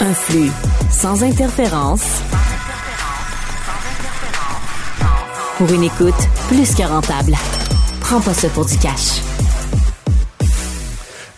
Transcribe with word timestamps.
Un 0.00 0.14
flux 0.14 0.50
sans 0.90 1.22
interférence. 1.22 2.22
Pour 5.56 5.70
une 5.72 5.84
écoute 5.84 6.14
plus 6.48 6.74
que 6.74 6.82
rentable. 6.82 7.34
Prends 8.00 8.20
pas 8.20 8.34
ça 8.34 8.48
pour 8.48 8.64
du 8.66 8.76
cash. 8.78 9.20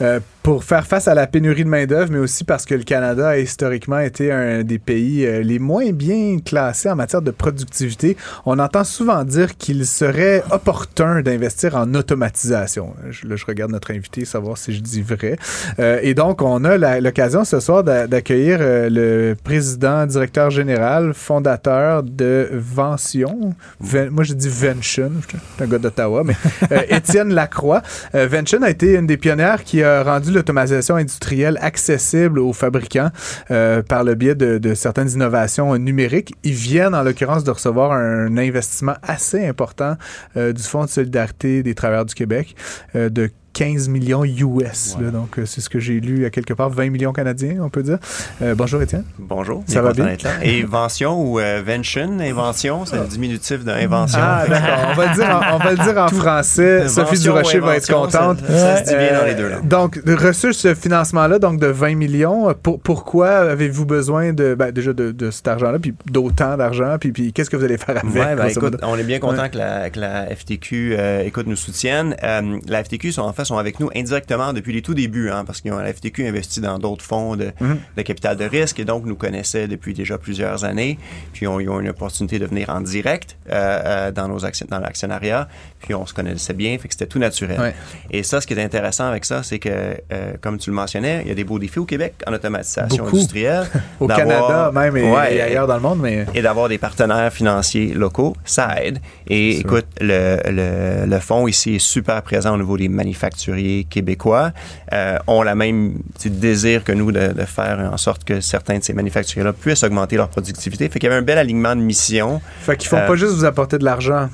Euh, 0.00 0.20
pour 0.44 0.62
faire 0.62 0.86
face 0.86 1.08
à 1.08 1.14
la 1.14 1.26
pénurie 1.26 1.64
de 1.64 1.70
main-d'œuvre, 1.70 2.12
mais 2.12 2.18
aussi 2.18 2.44
parce 2.44 2.66
que 2.66 2.74
le 2.74 2.82
Canada 2.82 3.30
a 3.30 3.38
historiquement 3.38 3.98
été 3.98 4.30
un 4.30 4.62
des 4.62 4.78
pays 4.78 5.24
euh, 5.24 5.42
les 5.42 5.58
moins 5.58 5.90
bien 5.90 6.36
classés 6.44 6.90
en 6.90 6.96
matière 6.96 7.22
de 7.22 7.30
productivité. 7.30 8.18
On 8.44 8.58
entend 8.58 8.84
souvent 8.84 9.24
dire 9.24 9.56
qu'il 9.56 9.86
serait 9.86 10.44
opportun 10.50 11.22
d'investir 11.22 11.76
en 11.76 11.94
automatisation. 11.94 12.94
Là, 13.24 13.36
je 13.36 13.46
regarde 13.46 13.72
notre 13.72 13.90
invité, 13.92 14.26
savoir 14.26 14.58
si 14.58 14.74
je 14.74 14.80
dis 14.80 15.00
vrai. 15.00 15.38
Euh, 15.78 15.98
et 16.02 16.12
donc, 16.12 16.42
on 16.42 16.62
a 16.64 17.00
l'occasion 17.00 17.44
ce 17.44 17.58
soir 17.58 17.82
d'accueillir 17.82 18.58
euh, 18.60 18.90
le 18.90 19.36
président, 19.42 20.04
directeur 20.04 20.50
général, 20.50 21.14
fondateur 21.14 22.02
de 22.02 22.50
Vention. 22.52 23.54
moi, 23.80 24.24
je 24.24 24.34
dis 24.34 24.50
Vention, 24.50 25.10
je 25.22 25.28
suis 25.28 25.38
un 25.58 25.66
gars 25.66 25.78
d'Ottawa, 25.78 26.22
mais 26.22 26.36
euh, 26.70 26.82
Étienne 26.90 27.32
Lacroix. 27.32 27.80
Vention 28.12 28.62
a 28.62 28.68
été 28.68 28.94
une 28.96 29.06
des 29.06 29.16
pionnières 29.16 29.64
qui 29.64 29.82
a 29.82 30.02
rendu 30.02 30.33
l'automatisation 30.34 30.96
industrielle 30.96 31.58
accessible 31.60 32.38
aux 32.38 32.52
fabricants 32.52 33.10
euh, 33.50 33.82
par 33.82 34.04
le 34.04 34.14
biais 34.14 34.34
de, 34.34 34.74
certaines 34.74 35.10
innovations 35.10 35.76
numériques. 35.78 36.34
Ils 36.42 36.52
viennent, 36.54 36.94
en 36.94 37.02
l'occurrence, 37.02 37.44
de 37.44 37.50
recevoir 37.50 37.92
un 37.92 38.36
investissement 38.36 38.94
assez 39.02 39.46
important 39.46 39.96
euh, 40.36 40.52
du 40.52 40.62
Fonds 40.62 40.84
de 40.84 40.90
solidarité 40.90 41.62
des 41.62 41.74
travailleurs 41.74 42.06
du 42.06 42.14
Québec 42.14 42.54
euh, 42.96 43.08
de 43.08 43.30
15 43.54 43.88
millions 43.88 44.24
US. 44.24 44.96
donc, 44.98 45.38
euh, 45.38 45.46
c'est 45.46 45.60
ce 45.60 45.70
que 45.70 45.78
j'ai 45.78 46.00
lu 46.00 46.26
à 46.26 46.30
quelque 46.30 46.52
part, 46.52 46.70
20 46.70 46.90
millions 46.90 47.12
canadiens, 47.12 47.58
on 47.62 47.70
peut 47.70 47.84
dire. 47.84 47.98
Euh, 48.42 48.56
bonjour, 48.56 48.82
Étienne. 48.82 49.04
Bonjour. 49.16 49.62
Ça 49.66 49.80
va 49.80 49.92
bien? 49.92 50.16
Invention 50.44 51.22
ou 51.22 51.38
euh, 51.38 51.60
invention, 51.60 52.18
invention, 52.18 52.84
c'est 52.84 52.96
le 52.96 53.06
diminutif 53.06 53.64
d'invention. 53.64 54.18
Ah, 54.20 54.44
d'accord. 54.48 54.88
On 54.90 54.94
va 54.94 55.06
le 55.06 55.14
dire 55.14 55.30
en, 55.30 55.54
on 55.54 55.58
va 55.58 55.70
le 55.70 55.76
dire 55.76 55.96
en 55.96 56.08
français. 56.08 56.88
Sophie 56.88 57.20
Durocher 57.20 57.60
va 57.60 57.76
être 57.76 57.90
contente. 57.90 58.40
Ça, 58.44 58.78
se 58.78 58.90
dit 58.90 58.96
bien 58.96 59.20
dans 59.20 59.24
les 59.24 59.34
deux 59.36 59.48
langues. 59.48 59.68
Donc, 59.68 60.00
reçu 60.04 60.52
ce 60.52 60.74
financement-là, 60.74 61.38
donc 61.38 61.60
de 61.60 61.68
20 61.68 61.94
millions, 61.94 62.52
pour, 62.60 62.80
pourquoi 62.80 63.28
avez-vous 63.28 63.86
besoin 63.86 64.32
de, 64.32 64.56
ben, 64.56 64.72
déjà 64.72 64.92
de, 64.92 65.30
cet 65.30 65.46
argent-là, 65.46 65.78
puis 65.78 65.94
d'autant 66.10 66.56
d'argent, 66.56 66.96
puis, 66.98 67.12
puis 67.12 67.32
qu'est-ce 67.32 67.50
que 67.50 67.56
vous 67.56 67.64
allez 67.64 67.78
faire 67.78 67.98
avec? 67.98 68.12
Ouais, 68.12 68.34
ben, 68.34 68.48
écoute, 68.48 68.78
on 68.82 68.96
est 68.96 69.04
bien 69.04 69.20
content 69.20 69.48
que, 69.48 69.58
la, 69.58 69.90
que, 69.90 70.00
la, 70.00 70.26
FTQ 70.34 70.96
écoute, 71.24 71.46
nous 71.46 71.56
soutienne. 71.56 72.16
la 72.20 72.84
FTQ 72.84 73.12
sont 73.12 73.22
en 73.22 73.32
fait 73.32 73.43
sont 73.44 73.58
avec 73.58 73.80
nous 73.80 73.90
indirectement 73.94 74.52
depuis 74.52 74.72
les 74.72 74.82
tout 74.82 74.94
débuts, 74.94 75.30
hein, 75.30 75.44
parce 75.44 75.60
que 75.60 75.68
la 75.68 75.92
FTQ 75.92 76.26
investit 76.26 76.60
dans 76.60 76.78
d'autres 76.78 77.04
fonds 77.04 77.36
de, 77.36 77.52
mhm. 77.60 77.78
de, 77.96 78.02
capital 78.02 78.36
de 78.36 78.44
risque 78.44 78.80
et 78.80 78.84
donc 78.84 79.04
nous 79.04 79.16
connaissaient 79.16 79.68
depuis 79.68 79.94
déjà 79.94 80.18
plusieurs 80.18 80.64
années. 80.64 80.98
Puis 81.32 81.46
on, 81.46 81.60
ils 81.60 81.68
ont 81.68 81.80
une 81.80 81.88
opportunité 81.88 82.38
de 82.38 82.46
venir 82.46 82.70
en 82.70 82.80
direct 82.80 83.36
euh, 83.50 83.52
euh, 83.54 84.10
dans 84.12 84.28
nos 84.28 84.38
dans 84.38 84.78
l'actionnariat. 84.78 85.48
Puis 85.80 85.94
on 85.94 86.06
se 86.06 86.14
connaissait 86.14 86.54
bien, 86.54 86.76
fait 86.78 86.88
que 86.88 86.94
c'était 86.94 87.06
tout 87.06 87.18
naturel. 87.18 87.74
Et 88.10 88.22
ça, 88.22 88.40
ce 88.40 88.46
qui 88.46 88.54
est 88.54 88.62
intéressant 88.62 89.06
avec 89.06 89.24
ça, 89.24 89.42
c'est 89.42 89.58
que, 89.58 89.68
euh, 89.68 90.32
comme 90.40 90.58
tu 90.58 90.70
le 90.70 90.76
mentionnais, 90.76 91.22
il 91.24 91.28
y 91.28 91.30
a 91.30 91.34
des 91.34 91.44
beaux 91.44 91.58
défis 91.58 91.78
au 91.78 91.84
Québec 91.84 92.14
en 92.26 92.32
automatisation 92.32 93.06
industrielle. 93.06 93.66
au 94.00 94.06
Canada 94.06 94.70
même 94.72 94.96
et, 94.96 95.14
ailleurs 95.14 95.66
dans 95.66 95.76
le 95.76 95.80
monde. 95.80 96.00
Mais... 96.00 96.26
Et 96.34 96.42
d'avoir 96.42 96.68
des 96.68 96.78
partenaires 96.78 97.32
financiers 97.32 97.94
locaux, 97.94 98.34
ça 98.44 98.82
aide. 98.82 98.98
Et 99.28 99.58
écoute, 99.58 99.86
le, 100.00 100.38
le, 100.50 101.06
le 101.06 101.18
fonds 101.20 101.46
ici 101.46 101.76
est 101.76 101.78
super 101.78 102.22
présent 102.22 102.54
au 102.54 102.58
niveau 102.58 102.76
des 102.76 102.88
manufacturiers 103.34 103.84
québécois 103.84 104.52
euh, 104.92 105.18
ont 105.26 105.42
la 105.42 105.54
même 105.54 105.98
désir 106.24 106.84
que 106.84 106.92
nous 106.92 107.12
de, 107.12 107.32
faire 107.46 107.90
en 107.92 107.96
sorte 107.96 108.24
que 108.24 108.40
certains 108.40 108.78
de 108.78 108.84
ces 108.84 108.92
manufacturiers-là 108.92 109.52
puissent 109.52 109.82
augmenter 109.82 110.16
leur 110.16 110.28
productivité. 110.28 110.88
Fait 110.88 110.98
qu'il 110.98 111.08
y 111.08 111.12
avait 111.12 111.20
un 111.20 111.24
bel 111.24 111.38
alignement 111.38 111.74
de 111.76 111.80
mission. 111.80 112.40
Fait 112.60 112.76
qu'ils 112.76 112.88
font 112.88 112.96
pas 112.96 113.10
euh, 113.10 113.16
juste 113.16 113.34
vous 113.34 113.44
apporter 113.44 113.78
de 113.78 113.84
l'argent. 113.84 114.28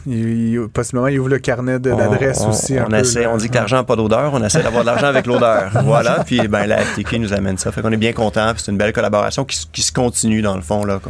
possiblement, 0.72 1.08
ils 1.08 1.18
ouvrent 1.18 1.30
le 1.30 1.38
carnet 1.38 1.78
d'adresse 1.78 2.42
aussi. 2.48 2.76
On, 2.78 2.92
essaie, 2.92 3.26
on 3.26 3.36
dit 3.36 3.48
que 3.48 3.54
l'argent 3.54 3.76
n'a 3.76 3.84
pas 3.84 3.96
d'odeur. 3.96 4.32
On 4.34 4.44
essaie 4.44 4.62
d'avoir 4.62 4.82
de 4.82 4.86
l'argent 4.86 5.06
avec 5.06 5.26
l'odeur. 5.26 5.70
Voilà. 5.90 6.22
Puis 6.24 6.46
ben, 6.46 6.66
la 6.66 6.78
FTQ 6.78 7.18
nous 7.18 7.32
amène 7.32 7.58
ça. 7.58 7.72
Fait 7.72 7.80
qu'on 7.80 7.90
est 7.90 7.96
bien 7.96 8.12
content. 8.12 8.52
C'est 8.56 8.70
une 8.70 8.78
belle 8.78 8.92
collaboration 8.92 9.44
qui, 9.44 9.82
se 9.82 9.92
continue 9.92 10.42
dans 10.42 10.54
le 10.54 10.62
fond. 10.62 10.84
là. 10.84 11.00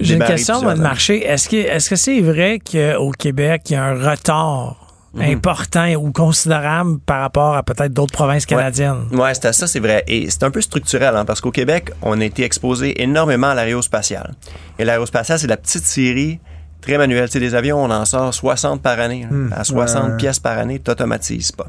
J'ai 0.00 0.14
une 0.14 0.24
question 0.24 0.60
de 0.62 0.74
marché. 0.74 1.24
Est-ce 1.26 1.48
que 1.48 1.56
est-ce 1.56 1.88
que 1.88 1.96
c'est 1.96 2.20
vrai 2.20 2.58
qu'au 2.60 3.12
Québec, 3.12 3.62
il 3.70 3.72
y 3.74 3.76
a 3.76 3.84
un 3.84 4.10
retard 4.10 4.85
Mhm. 5.16 5.32
important 5.32 5.94
ou 5.94 6.12
considérable 6.12 6.98
par 7.00 7.20
rapport 7.20 7.56
à 7.56 7.62
peut-être 7.62 7.92
d'autres 7.92 8.12
provinces 8.12 8.44
canadiennes. 8.44 9.06
Oui, 9.12 9.18
ouais, 9.18 9.34
ça, 9.34 9.52
c'est 9.52 9.80
vrai. 9.80 10.04
Et 10.06 10.28
c'est 10.30 10.42
un 10.42 10.50
peu 10.50 10.60
structurel, 10.60 11.16
hein, 11.16 11.24
parce 11.24 11.40
qu'au 11.40 11.50
Québec, 11.50 11.90
on 12.02 12.20
a 12.20 12.24
été 12.24 12.44
exposé 12.44 13.02
énormément 13.02 13.48
à 13.48 13.54
l'aérospatiale. 13.54 14.34
Et 14.78 14.84
l'aérospatiale, 14.84 15.38
c'est 15.38 15.46
la 15.46 15.56
petite 15.56 15.84
série 15.84 16.38
très 16.82 16.98
manuelle. 16.98 17.28
C'est 17.30 17.40
des 17.40 17.54
avions, 17.54 17.82
on 17.82 17.90
en 17.90 18.04
sort 18.04 18.32
60 18.32 18.82
par 18.82 19.00
année. 19.00 19.26
Hmm. 19.28 19.52
À 19.56 19.64
60 19.64 20.18
pièces 20.18 20.38
par 20.38 20.58
année, 20.58 20.80
tu 20.84 20.90
n'automatises 20.90 21.52
pas. 21.52 21.66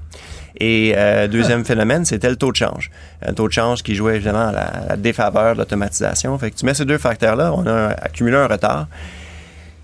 Et 0.59 0.93
euh, 0.97 1.27
deuxième 1.27 1.63
phénomène, 1.63 2.03
c'était 2.03 2.29
le 2.29 2.35
taux 2.35 2.51
de 2.51 2.57
change. 2.57 2.91
Un 3.25 3.33
taux 3.33 3.47
de 3.47 3.53
change 3.53 3.83
qui 3.83 3.95
jouait 3.95 4.15
évidemment 4.15 4.47
à 4.47 4.51
la, 4.51 4.61
à 4.61 4.87
la 4.89 4.97
défaveur 4.97 5.53
de 5.53 5.59
l'automatisation. 5.59 6.37
Fait 6.37 6.51
que 6.51 6.55
tu 6.55 6.65
mets 6.65 6.73
ces 6.73 6.85
deux 6.85 6.97
facteurs-là, 6.97 7.53
on 7.53 7.65
a 7.67 7.89
accumulé 7.89 8.35
un 8.35 8.47
retard. 8.47 8.87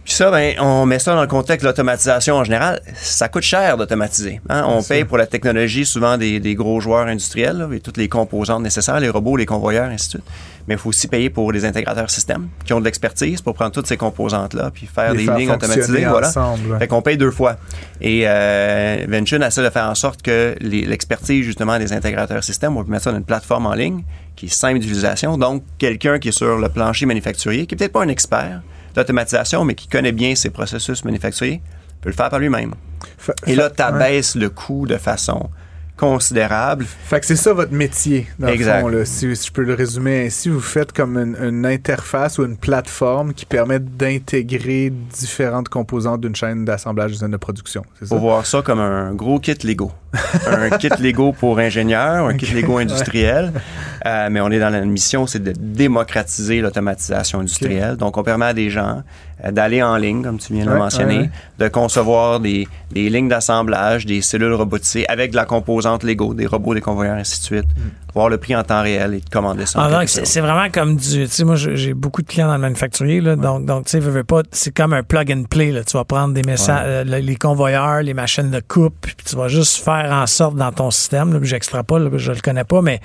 Puis 0.03 0.13
ça, 0.13 0.31
ben, 0.31 0.55
on 0.59 0.85
met 0.85 0.99
ça 0.99 1.15
dans 1.15 1.21
le 1.21 1.27
contexte 1.27 1.63
de 1.63 1.69
l'automatisation 1.69 2.35
en 2.35 2.43
général. 2.43 2.81
Ça 2.95 3.29
coûte 3.29 3.43
cher 3.43 3.77
d'automatiser. 3.77 4.41
Hein? 4.49 4.65
On 4.67 4.83
paye 4.83 5.05
pour 5.05 5.17
la 5.17 5.27
technologie 5.27 5.85
souvent 5.85 6.17
des, 6.17 6.55
gros 6.55 6.81
joueurs 6.81 7.07
industriels, 7.07 7.67
et 7.73 7.79
toutes 7.79 7.97
les 7.97 8.09
composantes 8.09 8.63
nécessaires, 8.63 8.99
les 8.99 9.09
robots, 9.09 9.37
les 9.37 9.45
convoyeurs, 9.45 9.89
ainsi 9.89 10.07
de 10.07 10.09
suite. 10.11 10.23
Mais 10.67 10.75
il 10.75 10.77
faut 10.77 10.89
aussi 10.89 11.07
payer 11.07 11.29
pour 11.29 11.51
les 11.51 11.65
intégrateurs 11.65 12.09
systèmes 12.09 12.47
qui 12.65 12.73
ont 12.73 12.79
de 12.79 12.85
l'expertise 12.85 13.41
pour 13.41 13.53
prendre 13.53 13.71
toutes 13.71 13.87
ces 13.87 13.97
composantes-là 13.97 14.71
puis 14.73 14.87
faire 14.87 15.13
des 15.13 15.25
lignes 15.25 15.51
automatisées. 15.51 16.05
Voilà. 16.05 16.31
Fait 16.79 16.87
qu'on 16.87 17.01
paye 17.01 17.17
deux 17.17 17.31
fois. 17.31 17.57
Et 18.01 18.23
euh, 18.25 19.05
Venture 19.07 19.41
essaie 19.43 19.63
de 19.63 19.69
faire 19.69 19.89
en 19.89 19.95
sorte 19.95 20.21
que 20.21 20.55
l'expertise 20.61 21.43
justement 21.45 21.77
des 21.79 21.91
intégrateurs 21.93 22.43
systèmes, 22.43 22.77
on 22.77 22.83
peut 22.83 22.91
mettre 22.91 23.05
ça 23.05 23.11
dans 23.11 23.17
une 23.17 23.25
plateforme 23.25 23.65
en 23.65 23.73
ligne 23.73 24.03
qui 24.35 24.47
est 24.47 24.53
simple 24.53 24.79
d'utilisation. 24.79 25.37
Donc, 25.37 25.63
quelqu'un 25.77 26.19
qui 26.19 26.29
est 26.29 26.33
sur 26.33 26.57
le 26.57 26.69
plancher 26.69 27.05
manufacturier, 27.05 27.65
qui 27.65 27.75
est 27.75 27.77
peut-être 27.77 27.91
pas 27.91 28.03
un 28.03 28.07
expert, 28.07 28.61
d'automatisation, 28.95 29.65
mais 29.65 29.75
qui 29.75 29.87
connaît 29.87 30.11
bien 30.11 30.35
ses 30.35 30.49
processus 30.49 31.03
manufacturiers, 31.05 31.61
peut 32.01 32.09
le 32.09 32.15
faire 32.15 32.29
par 32.29 32.39
lui-même. 32.39 32.73
Et 33.47 33.55
là, 33.55 33.69
tu 33.69 33.81
abaisses 33.81 34.35
le 34.35 34.49
coût 34.49 34.85
de 34.85 34.97
façon 34.97 35.49
considérable. 35.97 36.85
Fait 36.85 37.19
que 37.19 37.25
c'est 37.25 37.35
ça 37.35 37.53
votre 37.53 37.71
métier, 37.71 38.27
dans 38.39 38.49
le 38.49 38.57
fond, 38.57 38.87
là, 38.87 39.05
si, 39.05 39.33
je 39.33 39.51
peux 39.51 39.63
le 39.63 39.73
résumer 39.73 40.25
ainsi. 40.25 40.49
Vous 40.49 40.59
faites 40.59 40.91
comme 40.91 41.17
une, 41.17 41.65
interface 41.65 42.39
ou 42.39 42.45
une 42.45 42.57
plateforme 42.57 43.33
qui 43.33 43.45
permet 43.45 43.79
d'intégrer 43.79 44.89
différentes 44.89 45.69
composantes 45.69 46.21
d'une 46.21 46.35
chaîne 46.35 46.65
d'assemblage 46.65 47.17
d'une 47.17 47.31
de 47.31 47.37
production. 47.37 47.83
C'est 47.99 48.07
ça? 48.07 48.15
Faut 48.15 48.21
voir 48.21 48.45
ça 48.45 48.61
comme 48.61 48.79
un 48.79 49.13
gros 49.13 49.39
kit 49.39 49.55
Lego. 49.63 49.91
Un 50.47 50.77
kit 50.77 50.89
Lego 50.99 51.31
pour 51.31 51.59
ingénieurs, 51.59 52.27
un 52.27 52.35
kit 52.35 52.51
Lego 52.53 52.77
industriel. 52.77 53.51
Euh, 54.05 54.27
mais 54.29 54.41
on 54.41 54.49
est 54.51 54.59
dans 54.59 54.69
la 54.69 54.81
mission, 54.81 55.27
c'est 55.27 55.41
de 55.41 55.53
démocratiser 55.57 56.61
l'automatisation 56.61 57.39
industrielle. 57.39 57.95
Donc, 57.95 58.17
on 58.17 58.23
permet 58.23 58.47
à 58.47 58.53
des 58.53 58.69
gens 58.69 59.03
euh, 59.43 59.51
d'aller 59.51 59.81
en 59.81 59.95
ligne, 59.95 60.23
comme 60.23 60.39
tu 60.39 60.53
viens 60.53 60.65
de 60.65 60.71
le 60.71 60.77
mentionner, 60.77 61.29
de 61.57 61.67
concevoir 61.69 62.39
des, 62.39 62.67
des 62.91 63.09
lignes 63.09 63.29
d'assemblage, 63.29 64.05
des 64.05 64.21
cellules 64.21 64.53
robotisées 64.53 65.07
avec 65.07 65.31
de 65.31 65.35
la 65.35 65.45
composante 65.45 66.03
Lego, 66.03 66.33
des 66.33 66.47
robots, 66.47 66.73
des 66.73 66.81
convoyeurs, 66.81 67.15
ainsi 67.15 67.39
de 67.39 67.45
suite. 67.45 67.65
Mm. 67.65 68.02
Voir 68.13 68.29
le 68.29 68.37
prix 68.37 68.55
en 68.55 68.63
temps 68.63 68.83
réel 68.83 69.15
et 69.15 69.19
de 69.21 69.29
commander 69.29 69.65
ça. 69.65 69.79
Ah, 69.81 70.03
c'est 70.05 70.41
vraiment 70.41 70.69
comme 70.71 70.97
du. 70.97 71.23
Tu 71.23 71.27
sais, 71.27 71.43
moi, 71.43 71.55
j'ai 71.55 71.93
beaucoup 71.93 72.21
de 72.21 72.27
clients 72.27 72.47
dans 72.47 72.55
le 72.55 72.61
manufacturier, 72.61 73.21
là, 73.21 73.35
donc, 73.35 73.65
donc 73.65 73.85
tu 73.85 73.91
sais, 73.91 73.99
veux, 73.99 74.23
pas, 74.23 74.43
c'est 74.51 74.73
comme 74.73 74.93
un 74.93 75.01
plug 75.03 75.31
and 75.31 75.43
play. 75.49 75.71
Là. 75.71 75.83
Tu 75.83 75.97
vas 75.97 76.03
prendre 76.03 76.33
des 76.33 76.43
messages, 76.43 76.85
euh, 76.85 77.03
les 77.03 77.35
convoyeurs, 77.35 78.03
les 78.03 78.13
machines 78.13 78.51
de 78.51 78.59
coupe, 78.59 78.95
puis 79.01 79.15
tu 79.25 79.35
vas 79.35 79.47
juste 79.47 79.83
faire 79.83 80.11
en 80.11 80.27
sorte 80.27 80.55
dans 80.55 80.71
ton 80.71 80.91
système, 80.91 81.33
là, 81.33 81.39
j'extrapole, 81.41 82.11
je 82.17 82.31
le 82.31 82.41
connais 82.41 82.63
pas, 82.63 82.81
mais 82.81 82.99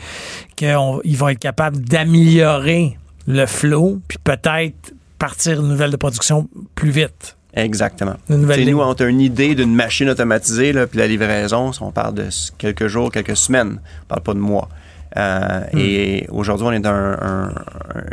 qu'ils 0.56 0.74
vont 0.74 1.28
être 1.28 1.38
capables 1.38 1.78
d'améliorer 1.78 2.98
le 3.26 3.46
flow, 3.46 4.00
puis 4.08 4.18
peut-être 4.22 4.92
partir 5.18 5.60
une 5.60 5.68
nouvelle 5.68 5.90
de 5.90 5.96
production 5.96 6.48
plus 6.74 6.90
vite. 6.90 7.36
Exactement. 7.54 8.16
C'est 8.28 8.64
nous, 8.64 8.80
on 8.80 8.92
a 8.92 9.04
une 9.04 9.20
idée 9.20 9.54
d'une 9.54 9.74
machine 9.74 10.08
automatisée, 10.08 10.72
là, 10.72 10.86
puis 10.86 10.98
la 10.98 11.06
livraison, 11.06 11.70
on 11.80 11.90
parle 11.90 12.14
de 12.14 12.28
quelques 12.56 12.86
jours, 12.86 13.10
quelques 13.10 13.36
semaines, 13.36 13.80
on 14.02 14.06
parle 14.06 14.22
pas 14.22 14.34
de 14.34 14.38
mois. 14.38 14.68
Euh, 15.16 15.60
hmm. 15.72 15.78
Et 15.78 16.26
aujourd'hui, 16.30 16.66
on 16.66 16.72
est 16.72 16.80
dans 16.80 17.50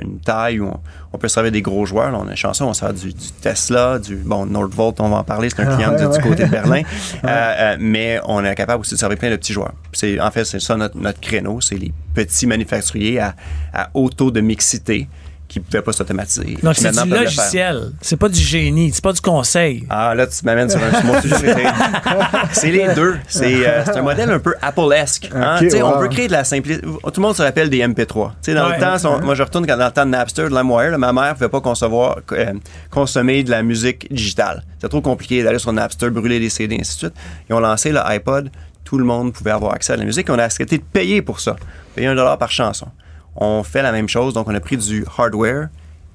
une 0.02 0.20
taille 0.20 0.60
où 0.60 0.72
on, 1.14 1.18
peut 1.18 1.28
servir 1.28 1.52
des 1.52 1.62
gros 1.62 1.86
joueurs. 1.86 2.14
on 2.14 2.30
est 2.30 2.36
chanceux, 2.36 2.66
on 2.66 2.74
sert 2.74 2.94
du, 2.94 3.14
du, 3.14 3.32
Tesla, 3.42 4.00
du 4.00 4.16
bon 4.16 4.46
Nordvolt, 4.46 5.00
on 5.00 5.10
va 5.10 5.18
en 5.18 5.24
parler, 5.24 5.50
c'est 5.50 5.62
un 5.62 5.76
client 5.76 5.92
du, 5.96 6.20
côté 6.20 6.46
de 6.46 6.50
Berlin. 6.50 6.82
Euh, 7.24 7.28
euh, 7.28 7.78
mais 7.80 8.20
on 8.26 8.44
est 8.44 8.56
capable 8.56 8.82
aussi 8.82 8.94
de 8.94 9.00
servir 9.00 9.18
plein 9.18 9.32
de 9.32 9.36
petits 9.36 9.54
joueurs. 9.54 9.74
C'est 9.94 10.20
en 10.20 10.30
fait 10.32 10.44
c'est 10.46 10.60
ça 10.60 10.76
notre, 10.76 10.98
notre 10.98 11.20
créneau, 11.20 11.60
c'est 11.62 11.76
les 11.76 11.92
petits 12.14 12.46
manufacturiers 12.46 13.20
à, 13.20 13.36
à 13.74 13.90
haut 13.94 14.10
taux 14.10 14.32
de 14.32 14.42
mixité 14.42 15.08
qui 15.48 15.60
pouvaient 15.60 15.82
pas 15.82 15.94
s'automatiser. 15.94 16.58
Donc, 16.64 16.76
c'est 16.76 16.92
du 17.04 17.10
logiciel. 17.10 17.92
C'est 18.02 18.18
pas 18.18 18.30
du 18.30 18.40
génie. 18.40 18.92
C'est 18.92 19.04
pas 19.04 19.14
du 19.14 19.22
conseil. 19.22 19.86
Ah, 19.90 20.14
là, 20.16 20.26
tu 20.28 20.44
m'amènes 20.44 20.70
sur 20.70 20.80
un 20.82 21.04
mon 21.04 21.22
sujet. 21.22 21.36
C'est 22.52 22.72
les 22.72 22.94
deux. 22.96 23.16
C'est 23.28 23.68
euh, 23.68 23.84
c'est 23.86 23.98
un 23.98 24.02
modèle 24.02 24.30
un 24.32 24.40
peu 24.40 24.56
Apple-esque. 24.62 25.30
hein. 25.34 25.60
On 25.84 26.00
veut 26.00 26.08
créer 26.08 26.28
de 26.28 26.32
la 26.32 26.44
simplicité. 26.44 26.86
Tout 26.86 27.12
le 27.18 27.22
monde 27.22 27.36
se 27.36 27.42
rappelle 27.44 27.70
des 27.70 27.80
MP3. 27.80 28.30
Tu 28.30 28.36
sais, 28.42 28.54
dans 28.54 28.68
Ouais. 28.70 28.76
le 28.78 28.82
temps, 28.82 28.98
si 28.98 29.06
on- 29.06 29.22
moi, 29.22 29.36
je 29.36 29.44
retourne 29.44 29.66
quand- 29.68 29.78
dans 29.78 29.86
le 29.86 29.92
temps 29.92 30.06
de 30.06 30.12
Napster, 30.12 30.44
de 30.50 30.56
LimeWire, 30.56 30.92
là, 30.92 30.98
ma 30.98 31.14
mère 31.14 31.30
ne 31.30 31.34
pouvait 31.34 31.50
pas 31.50 31.62
concevoir, 31.62 32.18
euh, 32.32 32.54
consommer 32.90 33.44
de 33.44 33.52
la 33.52 33.62
musique 33.64 34.12
digitale. 34.14 34.64
C'est 34.82 34.90
trop 34.90 35.02
compliqué 35.02 35.44
d'aller 35.44 35.60
sur 35.60 35.72
Napster, 35.74 36.10
brûler 36.10 36.40
des 36.40 36.50
CD, 36.50 36.78
ainsi 36.80 36.94
de 36.96 37.00
suite. 37.00 37.14
Ils 37.50 37.54
ont 37.56 37.60
lancé 37.60 37.92
le 37.92 38.00
iPod. 38.00 38.50
Tout 38.84 38.98
le 38.98 39.04
monde 39.06 39.34
pouvait 39.34 39.52
avoir 39.52 39.74
accès 39.74 39.94
à 39.94 39.98
la 39.98 40.06
musique. 40.06 40.30
On 40.30 40.38
a 40.40 40.44
accepté 40.44 40.78
de 40.78 40.84
payer 40.84 41.22
pour 41.22 41.40
ça. 41.40 41.56
Payer 41.96 42.08
un 42.08 42.16
dollar 42.16 42.38
par 42.38 42.52
chanson. 42.52 42.88
On 43.36 43.64
fait 43.64 43.82
la 43.82 43.92
même 43.92 44.08
chose. 44.08 44.34
Donc, 44.34 44.48
on 44.48 44.56
a 44.56 44.60
pris 44.60 44.78
du 44.78 45.06
hardware 45.18 45.70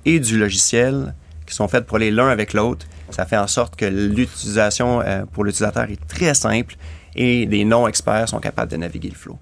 et 0.05 0.21
du 0.21 0.39
logiciel 0.39 1.15
qui 1.47 1.55
sont 1.55 1.69
faits 1.69 1.87
pour 1.87 1.97
aller 1.97 2.11
l'un 2.11 2.29
avec 2.29 2.53
l'autre. 2.53 2.87
Ça 3.11 3.27
fait 3.27 3.37
en 3.37 3.49
sorte 3.49 3.77
que 3.77 3.85
l'utilisation 3.85 5.01
euh, 5.01 5.25
pour 5.33 5.45
l'utilisateur 5.45 5.85
est 5.91 6.07
très 6.07 6.35
simple 6.35 6.77
et 7.17 7.45
les 7.47 7.65
non-experts 7.65 8.29
sont 8.29 8.39
capables 8.39 8.71
de 8.71 8.77
naviguer 8.77 9.09
le 9.09 9.17
flow. 9.17 9.39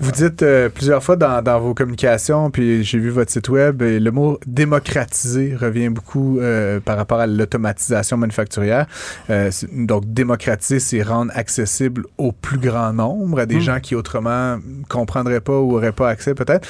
Vous 0.00 0.12
dites 0.12 0.42
euh, 0.42 0.68
plusieurs 0.68 1.02
fois 1.02 1.16
dans, 1.16 1.42
dans 1.42 1.60
vos 1.60 1.74
communications, 1.74 2.50
puis 2.50 2.84
j'ai 2.84 2.98
vu 2.98 3.10
votre 3.10 3.30
site 3.30 3.48
web, 3.48 3.82
et 3.82 3.98
le 4.00 4.10
mot 4.10 4.38
démocratiser 4.46 5.54
revient 5.56 5.88
beaucoup 5.88 6.38
euh, 6.40 6.80
par 6.80 6.96
rapport 6.96 7.20
à 7.20 7.26
l'automatisation 7.26 8.16
manufacturière. 8.16 8.86
Euh, 9.30 9.50
donc, 9.72 10.04
démocratiser, 10.12 10.80
c'est 10.80 11.02
rendre 11.02 11.32
accessible 11.34 12.04
au 12.18 12.32
plus 12.32 12.58
grand 12.58 12.92
nombre, 12.92 13.40
à 13.40 13.46
des 13.46 13.56
Mm. 13.56 13.60
gens 13.60 13.80
qui 13.80 13.94
autrement 13.94 14.58
comprendraient 14.88 15.40
pas 15.40 15.58
ou 15.58 15.74
auraient 15.76 15.92
pas 15.92 16.08
accès 16.08 16.34
peut-être. 16.34 16.66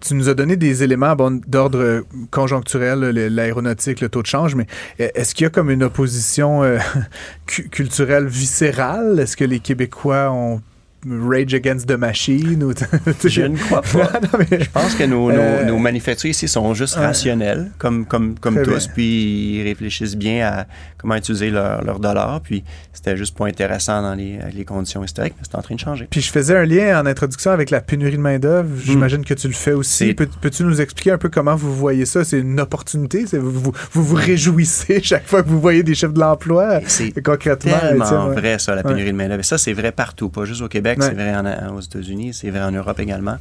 Tu 0.00 0.14
nous 0.14 0.28
as 0.28 0.34
donné 0.34 0.56
des 0.56 0.82
éléments 0.82 1.14
bon, 1.16 1.40
d'ordre 1.46 2.04
conjoncturel, 2.30 3.00
l'aéronautique, 3.34 4.00
le 4.00 4.08
taux 4.08 4.22
de 4.22 4.26
change, 4.26 4.54
mais 4.54 4.66
euh, 5.00 5.08
est-ce 5.14 5.34
qu'il 5.34 5.44
y 5.44 5.46
a 5.46 5.50
comme 5.50 5.70
une 5.70 5.82
opposition 5.82 6.62
cu- 7.46 7.68
culturelle 7.68 8.26
viscérale? 8.26 9.18
Est-ce 9.20 9.36
que 9.36 9.44
les 9.44 9.60
Québécois 9.60 10.30
ont 10.30 10.60
Rage 11.06 11.54
Against 11.54 11.86
the 11.86 11.92
Machine 11.96 12.62
ou 12.64 12.72
Je 13.24 13.42
ne 13.42 13.56
crois 13.56 13.82
pas. 13.82 14.20
Non, 14.20 14.38
mais- 14.50 14.60
Je 14.64 14.70
pense 14.70 14.94
que 14.94 15.04
nos, 15.04 15.30
nos- 15.30 15.38
Euh, 15.38 15.64
nos 15.64 15.78
manufacturiers 15.78 16.32
ici 16.32 16.48
sont 16.48 16.74
juste 16.74 16.94
rationnels, 16.96 17.70
comme, 17.78 18.04
comme, 18.04 18.36
comme 18.38 18.54
Très 18.56 18.64
tous, 18.64 18.86
bien. 18.86 18.94
puis 18.94 19.56
ils 19.58 19.62
réfléchissent 19.62 20.16
bien 20.16 20.46
à 20.46 20.66
comment 20.96 21.14
utiliser 21.14 21.50
leur, 21.50 21.84
leur 21.84 22.00
dollar. 22.00 22.40
Puis 22.40 22.64
c'était 22.92 23.16
juste 23.16 23.36
pas 23.36 23.46
intéressant 23.46 24.02
dans 24.02 24.14
les, 24.14 24.38
les 24.54 24.64
conditions 24.64 25.04
historiques, 25.04 25.34
mais 25.38 25.44
c'est 25.48 25.56
en 25.56 25.62
train 25.62 25.76
de 25.76 25.80
changer. 25.80 26.08
Puis 26.10 26.20
je 26.20 26.30
faisais 26.32 26.56
un 26.56 26.64
lien 26.64 27.00
en 27.00 27.06
introduction 27.06 27.52
avec 27.52 27.70
la 27.70 27.80
pénurie 27.80 28.16
de 28.16 28.22
main-d'œuvre. 28.22 28.68
J'imagine 28.82 29.24
que 29.24 29.34
tu 29.34 29.46
le 29.46 29.54
fais 29.54 29.72
aussi. 29.72 30.08
C'est- 30.08 30.14
Peux- 30.14 30.26
Peux-tu 30.40 30.64
nous 30.64 30.80
expliquer 30.80 31.12
un 31.12 31.18
peu 31.18 31.28
comment 31.28 31.54
vous 31.54 31.74
voyez 31.74 32.04
ça? 32.06 32.24
C'est 32.24 32.40
une 32.40 32.58
opportunité? 32.60 33.24
Vous 33.32 33.50
vous, 33.52 33.72
vous 33.92 34.02
vous 34.04 34.14
réjouissez 34.16 35.00
chaque 35.02 35.26
fois 35.26 35.42
que 35.44 35.48
vous 35.48 35.60
voyez 35.60 35.82
des 35.84 35.94
chefs 35.94 36.12
de 36.12 36.20
l'emploi? 36.20 36.80
C'est 36.86 37.12
Concrètement, 37.22 37.78
tellement 37.78 38.04
Étienne, 38.04 38.20
ouais. 38.28 38.34
vrai, 38.34 38.58
ça, 38.58 38.74
la 38.74 38.82
Ouais. 38.82 38.92
pénurie 38.92 39.12
de 39.12 39.16
main-d'œuvre. 39.16 39.40
Et 39.40 39.44
ça, 39.44 39.58
c'est 39.58 39.72
vrai 39.72 39.92
partout, 39.92 40.28
pas 40.28 40.44
juste 40.44 40.62
au 40.62 40.68
Québec, 40.68 40.97
Ouais. 41.00 41.06
c'est 41.08 41.14
vrai 41.14 41.34
en- 41.34 41.74
aux 41.76 41.80
États-Unis, 41.80 42.34
c'est 42.34 42.50
vrai 42.50 42.62
en 42.62 42.70
Europe 42.72 42.98
également. 43.00 43.36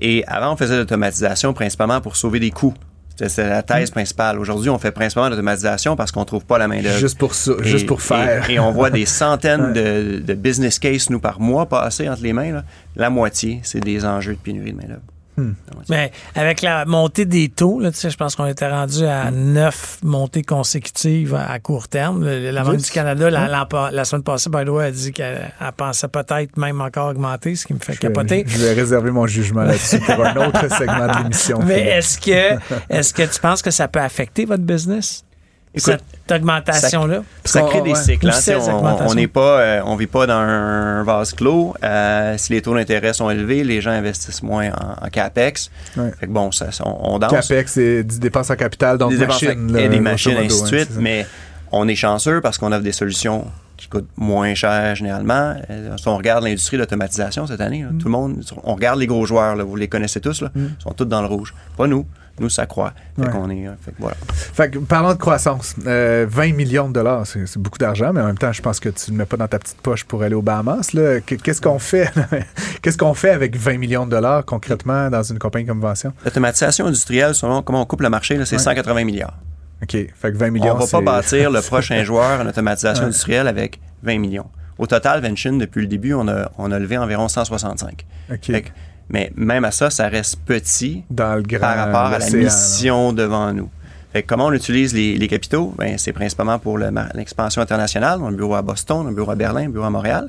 Et 0.00 0.24
avant, 0.26 0.52
on 0.52 0.56
faisait 0.56 0.74
de 0.74 0.80
l'automatisation 0.80 1.52
principalement 1.52 2.00
pour 2.00 2.16
sauver 2.16 2.40
des 2.40 2.50
coûts. 2.50 2.74
C'était 3.10 3.28
c'était 3.28 3.48
la 3.50 3.62
thèse 3.62 3.90
principale. 3.90 4.38
Aujourd'hui, 4.38 4.70
on 4.70 4.78
fait 4.78 4.92
principalement 4.92 5.28
l'automatisation 5.28 5.94
parce 5.94 6.10
qu'on 6.10 6.24
trouve 6.24 6.46
pas 6.46 6.56
la 6.56 6.68
main-d'œuvre. 6.68 6.96
Juste 6.98 7.18
pour 7.18 7.34
ça, 7.34 7.52
Et- 7.62 7.68
juste 7.68 7.86
pour 7.86 8.00
faire. 8.00 8.48
Et, 8.48 8.54
et 8.54 8.58
on 8.60 8.70
voit 8.72 8.88
des 8.90 9.04
centaines 9.22 9.74
de, 9.74 10.20
de 10.24 10.34
business 10.34 10.78
cases, 10.78 11.10
nous, 11.10 11.20
par 11.20 11.38
mois 11.38 11.66
passer 11.66 12.08
entre 12.08 12.22
les 12.22 12.32
mains. 12.32 12.52
là. 12.52 12.64
La 12.96 13.10
moitié, 13.10 13.60
c'est 13.62 13.80
des 13.80 14.06
enjeux 14.06 14.32
de 14.32 14.38
pénurie 14.38 14.72
de 14.72 14.76
main-d'œuvre. 14.78 15.02
Hmm. 15.40 15.54
Mais 15.88 16.12
avec 16.34 16.62
la 16.62 16.84
montée 16.84 17.24
des 17.24 17.48
taux, 17.48 17.80
là, 17.80 17.90
tu 17.90 17.98
sais, 17.98 18.10
je 18.10 18.16
pense 18.16 18.36
qu'on 18.36 18.46
était 18.46 18.68
rendu 18.68 19.04
à 19.06 19.30
neuf 19.30 19.98
montées 20.02 20.42
consécutives 20.42 21.34
à, 21.34 21.50
à 21.50 21.58
court 21.58 21.88
terme. 21.88 22.24
Le- 22.24 22.50
La 22.50 22.62
Banque 22.64 22.76
du 22.78 22.90
Canada, 22.90 23.30
la, 23.30 24.04
semaine 24.04 24.22
passée, 24.22 24.50
by 24.50 24.64
the 24.64 24.68
way, 24.68 24.86
a 24.86 24.90
dit 24.90 25.12
qu'elle 25.12 25.52
elle 25.60 25.72
pensait 25.72 26.08
peut-être 26.08 26.56
même 26.56 26.80
encore 26.80 27.08
augmenter, 27.10 27.54
ce 27.56 27.66
qui 27.66 27.74
me 27.74 27.78
fait 27.78 27.92
Je 27.94 28.00
vais- 28.00 28.08
capoter. 28.08 28.44
Je 28.46 28.58
vais 28.58 28.72
réserver 28.74 29.10
mon 29.10 29.26
jugement 29.26 29.62
là-dessus 29.62 30.00
pour 30.00 30.24
un 30.24 30.36
autre 30.36 30.68
segment 30.76 31.06
de 31.06 31.18
l'émission. 31.22 31.58
Mais 31.66 31.80
est-ce 31.80 32.18
que, 32.18 32.58
est-ce 32.90 33.14
que 33.14 33.22
tu 33.22 33.40
penses 33.40 33.62
que 33.62 33.70
ça 33.70 33.88
peut 33.88 34.00
affecter 34.00 34.44
votre 34.44 34.62
business? 34.64 35.24
Écoute, 35.72 35.98
cette 36.26 36.32
augmentation-là? 36.40 37.22
Ça 37.44 37.62
crée 37.62 37.80
des 37.82 37.90
Ouais. 37.90 37.96
cycles. 37.96 38.28
hein. 38.28 38.96
On 39.06 39.14
n'est 39.14 39.28
pas, 39.28 39.60
euh, 39.60 39.80
on 39.84 39.94
vit 39.94 40.08
pas 40.08 40.26
dans 40.26 40.34
un 40.34 41.04
vase 41.04 41.32
clos. 41.32 41.74
Euh, 41.84 42.34
si 42.38 42.52
les 42.52 42.60
taux 42.62 42.74
d'intérêt 42.74 43.12
sont 43.12 43.30
élevés, 43.30 43.62
les 43.62 43.80
gens 43.80 43.92
investissent 43.92 44.42
moins 44.42 44.70
en, 44.70 45.06
en 45.06 45.08
capex. 45.10 45.70
Ouais. 45.96 46.10
Fait 46.18 46.26
que 46.26 46.32
bon, 46.32 46.50
ça, 46.50 46.66
on, 46.84 47.14
on 47.14 47.18
danse. 47.20 47.30
CAPEX, 47.48 47.72
c'est 47.72 48.02
des 48.02 48.18
dépenses 48.18 48.50
en 48.50 48.56
capital, 48.56 48.98
donc 48.98 49.10
des 49.12 49.18
dépenses 49.18 49.42
machines. 49.42 49.76
et 49.78 49.88
des 49.88 50.00
machines, 50.00 50.32
modo, 50.34 50.44
ainsi 50.46 50.58
de 50.58 50.76
ouais, 50.76 50.84
suite. 50.84 50.90
mais 50.98 51.26
on 51.70 51.86
est 51.86 51.94
chanceux 51.94 52.40
parce 52.40 52.58
qu'on 52.58 52.72
offre 52.72 52.82
des 52.82 52.90
solutions 52.92 53.46
qui 53.76 53.86
coûtent 53.88 54.10
moins 54.16 54.52
cher 54.54 54.94
généralement. 54.96 55.54
Euh, 55.70 55.96
si 55.96 56.08
on 56.08 56.16
regarde 56.16 56.42
l'industrie 56.44 56.76
de 56.78 56.82
l'automatisation 56.82 57.46
cette 57.46 57.60
année, 57.60 57.82
là, 57.82 57.90
Mm. 57.92 57.98
tout 57.98 58.06
le 58.08 58.12
monde, 58.12 58.42
on 58.64 58.74
regarde 58.74 58.98
les 58.98 59.06
gros 59.06 59.24
joueurs, 59.24 59.54
là, 59.56 59.62
vous 59.64 59.76
les 59.76 59.88
connaissez 59.88 60.20
tous, 60.20 60.42
là, 60.42 60.50
ils 60.56 60.68
sont 60.82 60.90
tous 60.90 61.04
dans 61.06 61.20
le 61.22 61.28
rouge. 61.28 61.54
Pas 61.78 61.86
nous. 61.86 62.04
Nous, 62.38 62.48
ça 62.48 62.64
croît. 62.66 62.94
Fait 63.16 63.22
Ouais. 63.26 63.30
qu'on 63.30 63.50
est, 63.50 63.66
euh, 63.66 63.72
fait 63.84 63.92
voilà. 63.98 64.16
Fait 64.30 64.70
que, 64.70 64.78
parlons 64.78 65.12
de 65.12 65.18
croissance. 65.18 65.74
Euh, 65.86 66.26
20 66.28 66.54
millions 66.54 66.88
de 66.88 66.94
dollars, 66.94 67.26
c'est 67.26 67.58
beaucoup 67.58 67.76
d'argent, 67.78 68.12
mais 68.14 68.20
en 68.22 68.26
même 68.26 68.38
temps, 68.38 68.52
je 68.52 68.62
pense 68.62 68.80
que 68.80 68.88
tu 68.88 69.12
ne 69.12 69.16
mets 69.18 69.26
pas 69.26 69.36
dans 69.36 69.48
ta 69.48 69.58
petite 69.58 69.80
poche 69.82 70.04
pour 70.04 70.22
aller 70.22 70.34
aux 70.34 70.40
Bahamas. 70.42 70.90
Qu'est-ce 71.26 71.60
qu'on 71.60 71.78
fait? 71.78 72.10
Qu'est-ce 72.82 72.96
qu'on 72.96 73.14
fait 73.14 73.30
avec 73.30 73.56
20 73.56 73.76
millions 73.78 74.06
de 74.06 74.10
dollars 74.10 74.44
concrètement 74.44 75.10
dans 75.10 75.22
une 75.22 75.38
compagnie 75.38 75.66
comme 75.66 75.80
Vention? 75.80 76.12
L'automatisation 76.24 76.86
industrielle, 76.86 77.34
selon 77.34 77.62
comment 77.62 77.82
on 77.82 77.86
coupe 77.86 78.00
le 78.02 78.10
marché, 78.10 78.36
c'est 78.46 78.56
Ouais. 78.56 78.62
180 78.62 79.04
milliards. 79.04 79.36
OK. 79.82 79.90
Fait 79.92 80.32
que 80.32 80.36
20 80.36 80.50
millions, 80.50 80.74
on 80.74 80.84
va 80.84 80.86
pas 80.86 81.00
bâtir 81.00 81.50
le 81.50 81.60
prochain 81.66 82.02
joueur 82.04 82.40
en 82.40 82.46
automatisation 82.46 83.02
Ouais. 83.04 83.08
industrielle 83.08 83.48
avec 83.48 83.80
20 84.02 84.18
millions. 84.18 84.46
Au 84.78 84.86
total, 84.86 85.20
Vention, 85.26 85.54
depuis 85.58 85.82
le 85.82 85.86
début, 85.88 86.14
on 86.14 86.26
a, 86.26 86.50
on 86.56 86.72
a 86.72 86.78
levé 86.78 86.96
environ 86.96 87.28
165. 87.28 88.06
OK. 88.30 88.38
Fait 88.46 88.62
que- 88.62 88.68
mais 89.10 89.32
même 89.36 89.64
à 89.64 89.70
ça, 89.70 89.90
ça 89.90 90.08
reste 90.08 90.38
petit 90.46 91.04
Dans 91.10 91.34
le 91.34 91.42
grand 91.42 91.60
par 91.60 91.76
rapport 91.76 92.14
à 92.14 92.18
la 92.18 92.30
mission 92.30 93.12
devant 93.12 93.52
nous. 93.52 93.68
Fait 94.12 94.22
que 94.22 94.26
comment 94.26 94.46
on 94.46 94.52
utilise 94.52 94.92
les, 94.92 95.16
les 95.16 95.28
capitaux? 95.28 95.72
Ben, 95.78 95.96
c'est 95.96 96.12
principalement 96.12 96.58
pour 96.58 96.78
le 96.78 96.90
l'expansion 97.14 97.62
internationale. 97.62 98.18
On 98.20 98.26
a 98.26 98.28
un 98.28 98.32
bureau 98.32 98.54
à 98.56 98.62
Boston, 98.62 99.06
un 99.06 99.12
bureau 99.12 99.30
à 99.30 99.36
Berlin, 99.36 99.66
un 99.66 99.68
bureau 99.68 99.84
à 99.86 99.90
Montréal, 99.90 100.26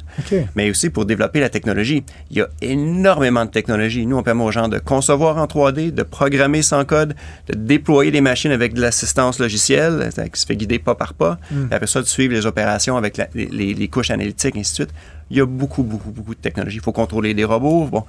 mais 0.55 0.69
aussi 0.69 0.89
pour 0.91 1.05
développer 1.05 1.39
la 1.39 1.49
technologie. 1.49 2.03
Il 2.29 2.37
y 2.37 2.41
a 2.41 2.47
énormément 2.61 3.43
de 3.45 3.49
technologie. 3.49 4.05
Nous, 4.05 4.15
on 4.17 4.23
permet 4.23 4.43
aux 4.43 4.51
gens 4.51 4.67
de 4.67 4.77
concevoir 4.79 5.37
en 5.37 5.45
3D, 5.45 5.91
de 5.91 6.03
programmer 6.03 6.61
sans 6.61 6.85
code, 6.85 7.15
de 7.49 7.55
déployer 7.55 8.11
des 8.11 8.21
machines 8.21 8.51
avec 8.51 8.73
de 8.73 8.81
l'assistance 8.81 9.39
logicielle, 9.39 10.09
qui 10.31 10.39
se 10.39 10.45
fait 10.45 10.55
guider 10.55 10.77
pas 10.79 10.93
par 10.95 11.13
pas. 11.13 11.39
Mm. 11.49 11.65
Puis 11.65 11.73
après 11.75 11.87
ça, 11.87 12.01
de 12.01 12.05
suivre 12.07 12.33
les 12.33 12.45
opérations 12.45 12.97
avec 12.97 13.17
la- 13.17 13.27
les, 13.33 13.47
les- 13.47 13.73
les 13.73 13.87
couches 13.87 14.11
analytiques, 14.11 14.55
ainsi 14.57 14.71
de 14.71 14.75
suite. 14.75 14.93
Il 15.31 15.37
y 15.37 15.41
a 15.41 15.45
beaucoup, 15.45 15.83
beaucoup, 15.83 16.11
beaucoup 16.11 16.35
de 16.35 16.39
technologie. 16.41 16.77
Il 16.77 16.83
faut 16.83 16.91
contrôler 16.91 17.33
des 17.33 17.45
robots. 17.45 17.85
Bon, 17.85 18.03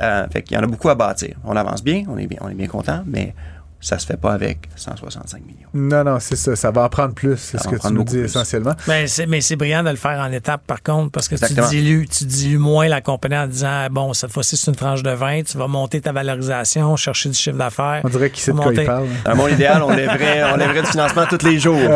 euh, 0.00 0.26
fait 0.32 0.42
qu'il 0.42 0.56
y 0.56 0.60
en 0.60 0.62
a 0.62 0.66
beaucoup 0.66 0.88
à 0.88 0.94
bâtir. 0.94 1.34
On 1.44 1.56
avance 1.56 1.82
bien, 1.82 2.04
on 2.08 2.16
est 2.16 2.26
bien, 2.28 2.38
on 2.40 2.48
est 2.48 2.54
bien 2.54 2.68
content, 2.68 3.02
mais 3.04 3.34
ça 3.80 3.98
se 3.98 4.06
fait 4.06 4.16
pas 4.16 4.32
avec 4.32 4.68
165 4.76 5.40
millions. 5.46 5.68
Non, 5.74 6.02
non, 6.02 6.18
c'est 6.20 6.34
ça. 6.36 6.56
Ça 6.56 6.70
va 6.70 6.82
en 6.84 6.88
prendre 6.88 7.14
plus, 7.14 7.36
c'est 7.36 7.58
ce 7.58 7.68
que 7.68 7.76
tu 7.76 7.92
nous 7.92 8.02
dis 8.02 8.16
plus. 8.16 8.24
essentiellement. 8.24 8.72
Ben, 8.86 9.06
c'est- 9.06 9.26
mais 9.26 9.40
c'est 9.40 9.54
brillant 9.56 9.82
de 9.84 9.90
le 9.90 9.96
faire 9.96 10.18
en 10.18 10.32
étapes, 10.32 10.62
par 10.66 10.82
contre, 10.82 11.12
parce 11.12 11.28
que 11.28 11.34
Exactement. 11.36 11.68
tu 11.68 11.76
dilues, 11.76 12.08
tu 12.08 12.24
dilues 12.24 12.58
moins 12.58 12.88
la 12.88 13.00
compagnie 13.00 13.36
en 13.36 13.46
disant, 13.46 13.86
bon, 13.90 14.12
cette 14.14 14.32
fois-ci, 14.32 14.56
c'est 14.56 14.70
une 14.70 14.76
tranche 14.76 15.02
de 15.02 15.10
20, 15.10 15.42
tu 15.44 15.58
vas 15.58 15.68
monter 15.68 16.00
ta 16.00 16.10
valorisation, 16.12 16.96
chercher 16.96 17.28
du 17.28 17.36
chiffre 17.36 17.56
d'affaires. 17.56 18.00
On 18.04 18.08
dirait 18.08 18.30
qu'il 18.30 18.42
sait 18.42 18.50
de 18.52 18.56
quoi 18.56 18.66
Monter. 18.66 18.82
il 18.82 18.86
parle. 18.86 19.06
Dans 19.24 19.36
mon 19.36 19.48
idéal, 19.48 19.82
on 19.82 19.90
lèverait, 19.94 20.42
on 20.52 20.56
lèverait 20.56 20.82
du 20.82 20.88
financement 20.88 21.24
tous 21.28 21.44
les 21.46 21.58
jours. 21.60 21.78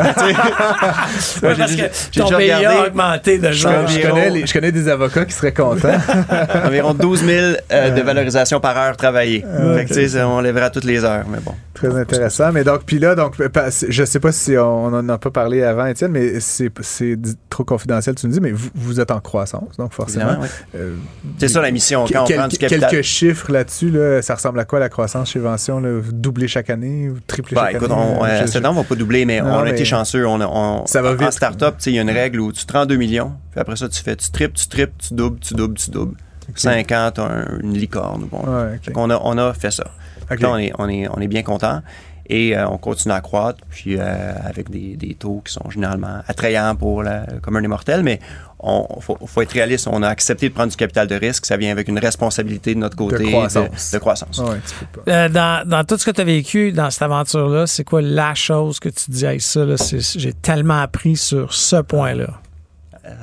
Ouais, 1.42 1.54
j'ai 1.54 1.56
parce 1.56 1.70
déjà- 1.72 1.88
que 1.88 1.94
j'ai 2.12 2.20
ton 2.20 2.30
a 2.32 2.36
regardé 2.36 2.88
augmenté 2.88 3.38
de 3.38 3.52
jour. 3.52 3.70
Je 3.88 4.00
connais, 4.00 4.30
les- 4.30 4.46
je 4.46 4.52
connais 4.52 4.72
des 4.72 4.88
avocats 4.88 5.24
qui 5.24 5.32
seraient 5.32 5.52
contents. 5.52 5.88
environ 6.64 6.94
12 6.94 7.24
000 7.24 7.56
euh, 7.72 7.90
de 7.90 8.00
valorisation 8.02 8.60
par 8.60 8.76
heure 8.76 8.96
travaillée. 8.96 9.40
Fait 9.76 9.84
que, 9.84 9.88
tu 9.88 9.94
sais, 9.94 10.08
ça, 10.08 10.28
on 10.28 10.40
lèverait 10.40 10.64
à 10.66 10.70
toutes 10.70 10.84
les 10.84 11.04
heures, 11.04 11.24
mais 11.28 11.38
bon. 11.40 11.54
Très 11.90 12.00
intéressant. 12.00 12.52
Mais 12.52 12.64
donc, 12.64 12.82
puis 12.84 12.98
là, 12.98 13.14
donc, 13.14 13.36
pa- 13.48 13.68
je 13.88 14.04
sais 14.04 14.20
pas 14.20 14.32
si 14.32 14.56
on 14.56 14.90
n'en 14.90 15.08
a 15.08 15.18
pas 15.18 15.30
parlé 15.30 15.62
avant, 15.62 15.86
Étienne, 15.86 16.12
mais 16.12 16.40
c'est 16.40 16.70
trop 17.50 17.64
confidentiel, 17.64 18.14
tu 18.14 18.26
nous 18.26 18.32
dis, 18.32 18.40
mais 18.40 18.52
vous, 18.52 18.70
vous 18.74 19.00
êtes 19.00 19.10
en 19.10 19.20
croissance, 19.20 19.76
donc 19.78 19.92
forcément. 19.92 20.36
Oui. 20.40 20.48
Euh, 20.76 20.94
C'est 21.38 21.48
ça 21.48 21.60
la 21.60 21.70
mission. 21.70 22.04
Quand 22.12 22.24
on 22.24 22.32
prend 22.34 22.48
du 22.48 22.56
capital. 22.58 22.90
quelques 22.90 23.02
chiffres 23.04 23.50
là-dessus, 23.52 23.90
là, 23.90 24.22
ça 24.22 24.34
ressemble 24.34 24.58
à 24.60 24.64
quoi 24.64 24.78
la 24.80 24.88
croissance 24.88 25.30
chez 25.30 25.38
Vention? 25.38 25.80
Là? 25.80 25.90
Vous 26.00 26.12
doublez 26.12 26.48
chaque 26.48 26.70
année 26.70 27.08
ou 27.10 27.18
triplez 27.26 27.54
Ben, 27.54 27.62
chaque 27.66 27.74
écoute, 27.76 27.90
année? 27.90 28.00
on, 28.20 28.24
euh, 28.24 28.46
Je- 28.46 28.52
je- 28.52 28.66
on 28.66 28.72
va 28.72 28.84
pas 28.84 28.94
doubler, 28.94 29.24
mais 29.24 29.40
Non, 29.40 29.48
on 29.48 29.58
a 29.58 29.64
mais- 29.64 29.70
été 29.72 29.84
chanceux. 29.84 30.26
On, 30.26 30.40
on- 30.40 30.86
Ça 30.86 31.02
va 31.02 31.10
En 31.12 31.14
vite. 31.16 31.32
start-up, 31.32 31.74
tu 31.78 31.84
sais, 31.84 31.90
il 31.90 31.96
y 31.96 31.98
a 31.98 32.02
une 32.02 32.10
règle 32.10 32.40
où 32.40 32.52
tu 32.52 32.64
te 32.64 32.72
rends 32.72 32.86
2 32.86 32.96
millions, 32.96 33.32
puis 33.50 33.60
après 33.60 33.76
ça, 33.76 33.88
tu 33.88 34.02
fais, 34.02 34.16
tu 34.16 34.30
triples, 34.30 34.54
tu 34.56 34.68
triples, 34.68 34.92
tu 34.98 35.14
doubles, 35.14 35.38
tu 35.40 35.54
doubles, 35.54 35.74
tu 35.76 35.90
doubles. 35.90 36.16
5 36.54 36.90
ans, 36.92 37.10
tu 37.14 37.20
as 37.20 37.46
une 37.62 37.72
licorne. 37.74 38.26
Bon. 38.30 38.38
Ouais, 38.40 38.78
qu'on 38.92 39.08
a, 39.10 39.18
on 39.22 39.38
a 39.38 39.52
fait 39.54 39.70
ça. 39.70 39.84
Là, 40.40 40.50
on 40.50 40.58
est, 40.58 40.72
on 40.78 40.88
est, 40.88 41.08
on 41.08 41.20
est 41.20 41.28
bien 41.28 41.42
content. 41.42 41.80
Et 42.26 42.56
euh, 42.56 42.68
on 42.68 42.78
continue 42.78 43.12
à 43.12 43.20
croître, 43.20 43.58
puis 43.68 43.96
euh, 43.98 44.32
avec 44.44 44.70
des, 44.70 44.96
des, 44.96 45.14
taux 45.14 45.42
qui 45.44 45.52
sont 45.52 45.68
généralement 45.70 46.20
attrayants 46.28 46.76
pour 46.76 47.02
le 47.02 47.40
commun 47.42 47.60
des 47.60 47.68
mortels, 47.68 48.02
mais 48.04 48.20
on 48.60 49.00
faut, 49.00 49.18
faut, 49.26 49.42
être 49.42 49.50
réaliste. 49.50 49.88
On 49.90 50.02
a 50.02 50.08
accepté 50.08 50.48
de 50.48 50.54
prendre 50.54 50.70
du 50.70 50.76
capital 50.76 51.08
de 51.08 51.16
risque. 51.16 51.46
Ça 51.46 51.56
vient 51.56 51.72
avec 51.72 51.88
une 51.88 51.98
responsabilité 51.98 52.74
de 52.74 52.78
notre 52.78 52.96
côté 52.96 53.18
de 53.18 53.28
croissance. 53.28 53.90
De, 53.90 53.96
de 53.96 54.00
croissance. 54.00 54.38
Ouais, 54.38 54.60
euh, 55.08 55.28
dans, 55.28 55.68
dans, 55.68 55.84
tout 55.84 55.98
ce 55.98 56.06
que 56.06 56.12
tu 56.12 56.20
as 56.20 56.24
vécu 56.24 56.70
dans 56.70 56.90
cette 56.90 57.02
aventure-là, 57.02 57.66
c'est 57.66 57.84
quoi 57.84 58.00
la 58.00 58.34
chose 58.34 58.78
que 58.78 58.88
tu 58.88 59.10
dis, 59.10 59.24
hey, 59.24 59.40
ça, 59.40 59.66
j'ai 60.16 60.32
tellement 60.32 60.80
appris 60.80 61.16
sur 61.16 61.52
ce 61.52 61.76
point-là? 61.76 62.40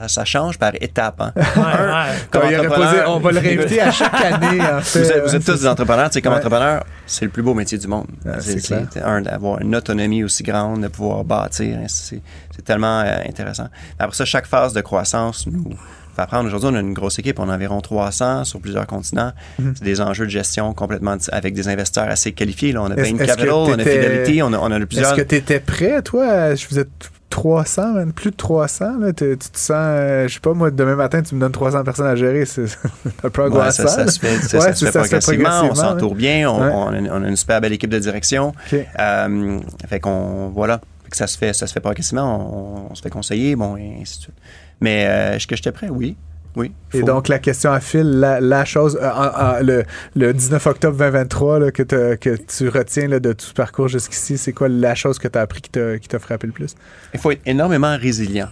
Ça 0.07 0.25
change 0.25 0.57
par 0.57 0.71
étapes. 0.79 1.21
Hein. 1.21 1.31
Ouais, 1.35 2.39
ouais. 2.41 2.67
Posé, 2.67 3.01
on 3.07 3.19
va 3.19 3.31
le 3.31 3.39
réinviter 3.39 3.81
à 3.81 3.91
chaque 3.91 4.13
année. 4.33 4.61
En 4.61 4.81
fait. 4.81 4.99
Vous 4.99 5.11
êtes, 5.11 5.23
vous 5.23 5.35
êtes 5.35 5.45
tous 5.45 5.61
des 5.61 5.67
entrepreneurs. 5.67 6.09
comme 6.21 6.33
entrepreneur, 6.33 6.83
c'est 7.05 7.25
le 7.25 7.31
plus 7.31 7.43
beau 7.43 7.53
métier 7.53 7.77
du 7.77 7.87
monde. 7.87 8.07
Ah, 8.25 8.39
c'est 8.39 9.01
un 9.01 9.21
d'avoir 9.21 9.61
une 9.61 9.75
autonomie 9.75 10.23
aussi 10.23 10.43
grande, 10.43 10.81
de 10.81 10.87
pouvoir 10.87 11.23
bâtir. 11.23 11.77
C'est 11.87 12.21
tellement 12.65 13.01
euh, 13.01 13.19
intéressant. 13.27 13.67
Après 13.97 14.15
ça, 14.15 14.25
chaque 14.25 14.45
phase 14.45 14.73
de 14.73 14.81
croissance 14.81 15.47
nous 15.47 15.71
fait 16.15 16.21
apprendre. 16.21 16.47
Aujourd'hui, 16.47 16.69
on 16.73 16.75
a 16.75 16.81
une 16.81 16.93
grosse 16.93 17.19
équipe. 17.19 17.39
On 17.39 17.47
a 17.49 17.55
environ 17.55 17.79
300 17.79 18.43
sur 18.43 18.59
plusieurs 18.59 18.85
continents. 18.85 19.31
Mm 19.57 19.63
-hmm. 19.69 19.73
C'est 19.77 19.85
des 19.85 20.01
enjeux 20.01 20.25
de 20.25 20.31
gestion 20.31 20.73
complètement 20.73 21.15
avec 21.31 21.53
des 21.53 21.67
investisseurs 21.69 22.09
assez 22.09 22.33
qualifiés. 22.33 22.73
Là. 22.73 22.81
On 22.81 22.91
a 22.91 22.95
Bain 22.95 23.17
Capital, 23.17 23.49
on 23.49 23.79
a 23.79 23.83
Fidelity, 23.83 24.41
on 24.43 24.51
a, 24.53 24.57
on 24.57 24.71
a 24.71 24.79
plusieurs... 24.85 25.13
Est-ce 25.13 25.21
que 25.21 25.27
tu 25.27 25.35
étais 25.35 25.61
prêt, 25.61 26.01
toi? 26.01 26.53
Je 26.55 26.67
vous 26.69 26.79
êtes 26.79 27.11
300, 27.29 27.93
même 27.93 28.13
plus 28.13 28.31
de 28.31 28.35
300. 28.35 28.99
Là, 28.99 29.13
tu 29.13 29.37
te 29.37 29.57
sens, 29.57 29.71
euh, 29.71 30.27
je 30.27 30.33
sais 30.33 30.39
pas, 30.39 30.53
moi, 30.53 30.71
demain 30.71 30.95
matin, 30.95 31.21
tu 31.21 31.35
me 31.35 31.39
donnes 31.39 31.51
300 31.51 31.83
personnes 31.83 32.07
à 32.07 32.15
gérer. 32.15 32.45
C'est 32.45 32.65
un 33.23 33.29
peu 33.29 33.43
angoissant. 33.43 33.83
Ouais, 33.83 33.89
ça, 33.89 34.05
ça, 34.05 34.07
se 34.07 34.19
fait, 34.19 34.35
ça, 34.39 34.57
ouais, 34.57 34.63
ça, 34.63 34.73
se 34.75 34.85
fait, 34.85 34.91
progressivement, 34.91 35.49
progressivement. 35.49 35.71
On 35.71 35.75
s'entoure 35.75 36.15
bien. 36.15 36.49
On, 36.49 36.61
ouais. 36.61 36.71
on, 36.73 36.87
a 36.87 36.97
une, 36.97 37.09
on, 37.11 37.23
a 37.23 37.27
une, 37.27 37.35
super 37.35 37.61
belle 37.61 37.73
équipe 37.73 37.89
de 37.89 37.99
direction. 37.99 38.53
Okay. 38.67 38.87
Euh, 38.99 39.59
fait 39.87 39.99
qu'on, 39.99 40.49
voilà, 40.49 40.81
que 41.09 41.17
ça 41.17 41.27
se 41.27 41.37
fait, 41.37 41.53
ça 41.53 41.67
se 41.67 41.73
fait 41.73 41.79
progressivement. 41.79 42.87
On, 42.87 42.91
on 42.91 42.95
se 42.95 43.01
fait 43.01 43.09
conseiller, 43.09 43.55
bon, 43.55 43.77
et 43.77 43.99
ainsi 44.01 44.17
de 44.17 44.23
suite. 44.23 44.35
Mais 44.81 45.05
euh, 45.07 45.35
est-ce 45.35 45.47
que 45.47 45.55
j'étais 45.55 45.71
prêt? 45.71 45.89
Oui. 45.89 46.15
Oui. 46.55 46.71
Et 46.93 47.03
donc, 47.03 47.27
la 47.27 47.39
question 47.39 47.71
à 47.71 47.79
fil, 47.79 48.19
la, 48.19 48.41
la 48.41 48.65
chose, 48.65 48.99
euh, 49.01 49.61
le, 49.61 49.83
le, 50.15 50.33
19 50.33 50.65
octobre 50.65 50.97
2023 50.97 51.59
là, 51.59 51.71
que, 51.71 51.83
que, 51.83 52.35
tu 52.35 52.69
retiens 52.69 53.07
là, 53.07 53.19
de 53.19 53.33
tout 53.33 53.45
ce 53.45 53.53
parcours 53.53 53.87
jusqu'ici, 53.87 54.37
c'est 54.37 54.53
quoi 54.53 54.67
la 54.67 54.95
chose 54.95 55.19
que 55.19 55.27
tu 55.27 55.37
as 55.37 55.41
appris 55.41 55.61
qui 55.61 55.69
t'a 55.69 56.19
frappé 56.19 56.47
le 56.47 56.53
plus? 56.53 56.75
Il 57.13 57.19
faut 57.19 57.31
être 57.31 57.41
énormément 57.45 57.95
résilient. 57.97 58.49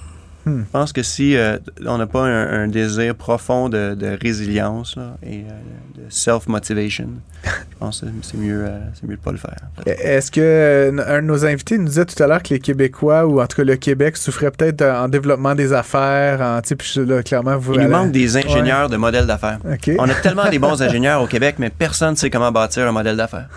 Hmm. 0.48 0.64
Je 0.66 0.72
pense 0.72 0.94
que 0.94 1.04
si 1.04 1.36
euh, 1.36 1.58
on 1.86 1.98
n'a 1.98 2.08
pas 2.08 2.22
un, 2.22 2.64
un, 2.64 2.68
désir 2.70 3.16
profond 3.16 3.68
de, 3.68 3.96
de 3.96 4.18
résilience 4.22 4.96
là, 4.96 5.18
et 5.22 5.40
euh, 5.40 5.98
de 5.98 6.04
self-motivation, 6.10 7.10
je 7.44 7.50
pense 7.80 8.02
que 8.02 8.08
c'est 8.22 8.38
mieux, 8.38 8.64
euh, 8.66 8.80
mieux 9.04 9.18
de 9.18 9.22
pas 9.22 9.34
le 9.34 9.38
faire. 9.38 9.58
Est-ce 9.86 10.32
que 10.32 10.96
un 11.06 11.22
de 11.22 11.28
nos 11.28 11.46
invités 11.46 11.78
nous 11.78 11.88
disait 11.88 12.06
tout 12.06 12.22
à 12.24 12.28
l'heure 12.28 12.42
que 12.42 12.54
les 12.54 12.60
Québécois, 12.60 13.26
ou 13.26 13.42
en 13.42 13.48
tout 13.48 13.58
cas 13.58 13.64
le 13.66 13.76
Québec, 13.76 14.16
souffrait 14.16 14.52
peut-être 14.52 14.84
en 14.84 15.10
développement 15.10 15.54
des 15.54 15.74
affaires, 15.74 16.40
en 16.42 16.62
type, 16.62 16.82
là, 16.96 17.22
clairement, 17.24 17.58
vous 17.58 17.74
Il 17.74 17.82
nous 17.82 17.90
manque 17.90 18.12
des 18.12 18.38
ingénieurs 18.38 18.86
ouais. 18.86 18.92
de 18.92 18.98
modèles 18.98 19.28
d'affaires. 19.28 19.60
Okay. 19.70 19.98
On 20.00 20.08
a 20.10 20.14
tellement 20.16 20.50
des 20.50 20.60
bons 20.60 20.82
ingénieurs 20.82 21.22
au 21.22 21.28
Québec, 21.28 21.56
mais 21.60 21.70
personne 21.70 22.12
ne 22.12 22.16
sait 22.16 22.30
comment 22.30 22.54
bâtir 22.54 22.88
un 22.88 22.94
modèle 22.94 23.18
d'affaires. 23.18 23.50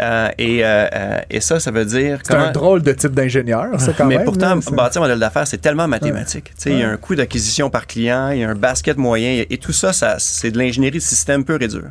Euh, 0.00 0.28
et, 0.38 0.60
euh, 0.62 1.20
et, 1.28 1.40
ça, 1.40 1.58
ça 1.58 1.70
veut 1.70 1.84
dire. 1.84 2.20
C'est 2.22 2.34
un 2.34 2.52
drôle 2.52 2.82
de 2.82 2.92
type 2.92 3.12
d'ingénieur, 3.12 3.80
ça, 3.80 3.92
quand 3.92 4.04
mais 4.04 4.16
même. 4.16 4.18
Mais 4.18 4.24
pourtant, 4.24 4.54
là, 4.54 4.60
bâtir 4.72 5.02
un 5.02 5.04
modèle 5.04 5.18
d'affaires, 5.18 5.46
c'est 5.46 5.58
tellement 5.58 5.88
mathématique. 5.88 6.52
Ouais. 6.64 6.72
Il 6.72 6.78
y 6.78 6.82
a 6.82 6.90
un 6.90 6.96
coût 6.96 7.14
d'acquisition 7.14 7.68
par 7.70 7.86
client, 7.86 8.30
il 8.30 8.38
y 8.38 8.44
a 8.44 8.50
un 8.50 8.54
basket 8.54 8.96
moyen, 8.96 9.44
et 9.48 9.58
tout 9.58 9.72
ça, 9.72 9.92
ça 9.92 10.16
c'est 10.18 10.50
de 10.50 10.58
l'ingénierie 10.58 10.98
de 10.98 11.02
système 11.02 11.44
pur 11.44 11.60
et 11.60 11.68
dur. 11.68 11.84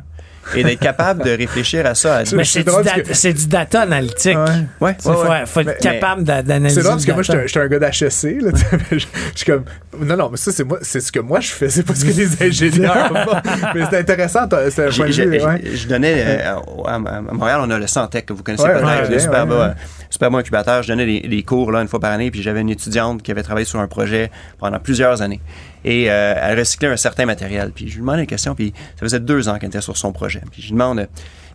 Et 0.56 0.64
d'être 0.64 0.80
capable 0.80 1.24
de 1.24 1.30
réfléchir 1.30 1.84
à 1.86 1.94
ça. 1.94 2.18
À 2.18 2.22
mais 2.34 2.44
c'est 2.44 2.60
du, 2.60 2.70
que... 2.70 3.32
du, 3.32 3.46
data 3.46 3.82
analytique. 3.82 4.36
Ouais. 4.80 4.96
Il 4.98 5.02
faut, 5.02 5.14
faut, 5.46 5.60
être 5.60 5.78
capable 5.78 6.24
d'analyser. 6.24 6.76
C'est 6.76 6.82
drôle 6.82 6.94
parce 6.94 7.06
que 7.06 7.12
moi, 7.12 7.22
je 7.22 7.46
suis 7.46 7.60
un, 7.60 7.68
gars 7.68 7.78
d'HEC. 7.78 8.90
je 8.92 9.06
suis 9.34 9.46
comme. 9.46 9.64
Non, 10.00 10.16
non, 10.16 10.28
mais 10.30 10.36
ça, 10.36 10.52
c'est 10.52 10.64
moi, 10.64 10.78
c'est 10.82 11.00
ce 11.00 11.10
que 11.10 11.20
moi 11.20 11.40
je 11.40 11.50
fais. 11.50 11.68
C'est 11.68 11.82
pas 11.82 11.94
ce 11.94 12.04
que 12.04 12.10
les 12.10 12.42
ingénieurs 12.48 13.08
font. 13.08 13.36
mais 13.74 13.82
c'est 13.90 13.98
intéressant. 13.98 14.48
C'est 14.70 14.86
un 14.86 14.90
point 14.90 15.08
de 15.08 15.12
vue. 15.12 15.76
Je, 15.76 15.88
donnais. 15.88 16.14
Euh, 16.16 16.56
à, 16.86 16.98
Montréal, 16.98 17.60
on 17.62 17.70
a 17.70 17.78
le 17.78 17.86
Santec 17.86 18.26
que 18.26 18.32
vous 18.32 18.42
connaissez 18.42 18.64
peut-être. 18.64 19.10
le 19.10 19.18
super, 19.18 19.46
ouais, 19.46 19.72
super 20.10 20.30
bon 20.30 20.38
incubateur. 20.38 20.82
Je 20.82 20.88
donnais 20.88 21.06
des, 21.06 21.28
des, 21.28 21.42
cours 21.42 21.72
là, 21.72 21.80
une 21.80 21.88
fois 21.88 22.00
par 22.00 22.12
année. 22.12 22.30
Puis 22.30 22.42
j'avais 22.42 22.60
une 22.60 22.70
étudiante 22.70 23.22
qui 23.22 23.30
avait 23.30 23.42
travaillé 23.42 23.66
sur 23.66 23.80
un 23.80 23.88
projet 23.88 24.30
pendant 24.58 24.78
plusieurs 24.78 25.22
années. 25.22 25.40
Et 25.84 26.10
euh, 26.10 26.34
elle 26.36 26.58
recyclait 26.58 26.88
un 26.88 26.96
certain 26.96 27.26
matériel. 27.26 27.72
Puis 27.74 27.88
je 27.88 27.94
lui 27.94 28.00
demandais 28.00 28.22
une 28.22 28.26
question. 28.26 28.54
Puis 28.54 28.72
ça 28.96 29.00
faisait 29.00 29.20
deux 29.20 29.48
ans 29.48 29.58
qu'elle 29.58 29.68
était 29.68 29.80
sur 29.80 29.96
son 29.96 30.12
projet. 30.12 30.42
Puis 30.50 30.62
je 30.62 30.66
lui 30.68 30.72
demande 30.72 31.08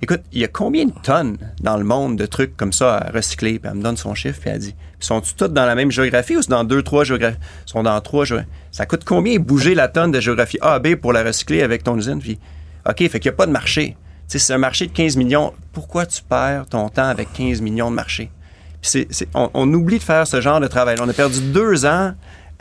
Écoute, 0.04 0.22
il 0.34 0.42
y 0.42 0.44
a 0.44 0.50
combien 0.50 0.84
de 0.84 0.92
tonnes 1.02 1.38
dans 1.62 1.78
le 1.78 1.86
monde 1.86 2.18
de 2.18 2.26
trucs 2.26 2.58
comme 2.58 2.74
ça 2.74 2.98
à 2.98 3.12
recycler? 3.12 3.58
Puis 3.58 3.70
elle 3.72 3.78
me 3.78 3.84
donne 3.84 3.96
son 3.96 4.14
chiffre, 4.14 4.38
puis 4.38 4.50
elle 4.50 4.60
dit 4.60 4.76
Sont-ils 5.00 5.34
toutes 5.34 5.54
dans 5.54 5.66
la 5.66 5.76
même 5.76 5.92
géographie 5.92 6.36
ou 6.36 6.42
c'est 6.42 6.50
dans 6.50 6.66
deux, 6.66 6.84
trois 6.84 7.06
géographies 7.06 7.38
sont 7.66 7.84
dans 7.84 8.00
trois 8.02 8.26
géographies. 8.26 8.50
Ça 8.72 8.86
coûte 8.86 9.06
combien 9.06 9.40
bouger 9.40 9.76
la 9.76 9.88
tonne 9.88 10.12
de 10.12 10.20
géographie 10.20 10.58
A 10.60 10.74
à 10.74 10.80
B 10.80 10.96
pour 10.96 11.14
la 11.14 11.24
recycler 11.24 11.62
avec 11.62 11.84
ton 11.84 11.98
usine? 11.98 12.20
Puis, 12.20 12.38
OK, 12.86 12.98
fait 12.98 13.20
qu'il 13.20 13.30
n'y 13.32 13.36
a 13.36 13.38
pas 13.38 13.46
de 13.46 13.54
marché. 13.54 13.96
Tu 14.28 14.40
sais, 14.40 14.40
c'est 14.40 14.54
un 14.54 14.58
marché 14.58 14.88
de 14.88 14.92
15 14.92 15.16
millions. 15.16 15.54
Pourquoi 15.72 16.06
tu 16.06 16.22
perds 16.22 16.66
ton 16.70 16.90
temps 16.90 17.08
avec 17.08 17.32
15 17.32 17.62
millions 17.62 17.90
de 17.90 17.96
marchés? 17.96 18.30
Puis 18.82 19.08
on, 19.34 19.50
on 19.54 19.74
oublie 19.74 20.00
de 20.00 20.04
faire 20.04 20.28
ce 20.28 20.42
genre 20.42 20.60
de 20.60 20.68
travail. 20.68 20.98
On 21.00 21.08
a 21.08 21.14
perdu 21.14 21.40
deux 21.40 21.86
ans 21.86 22.14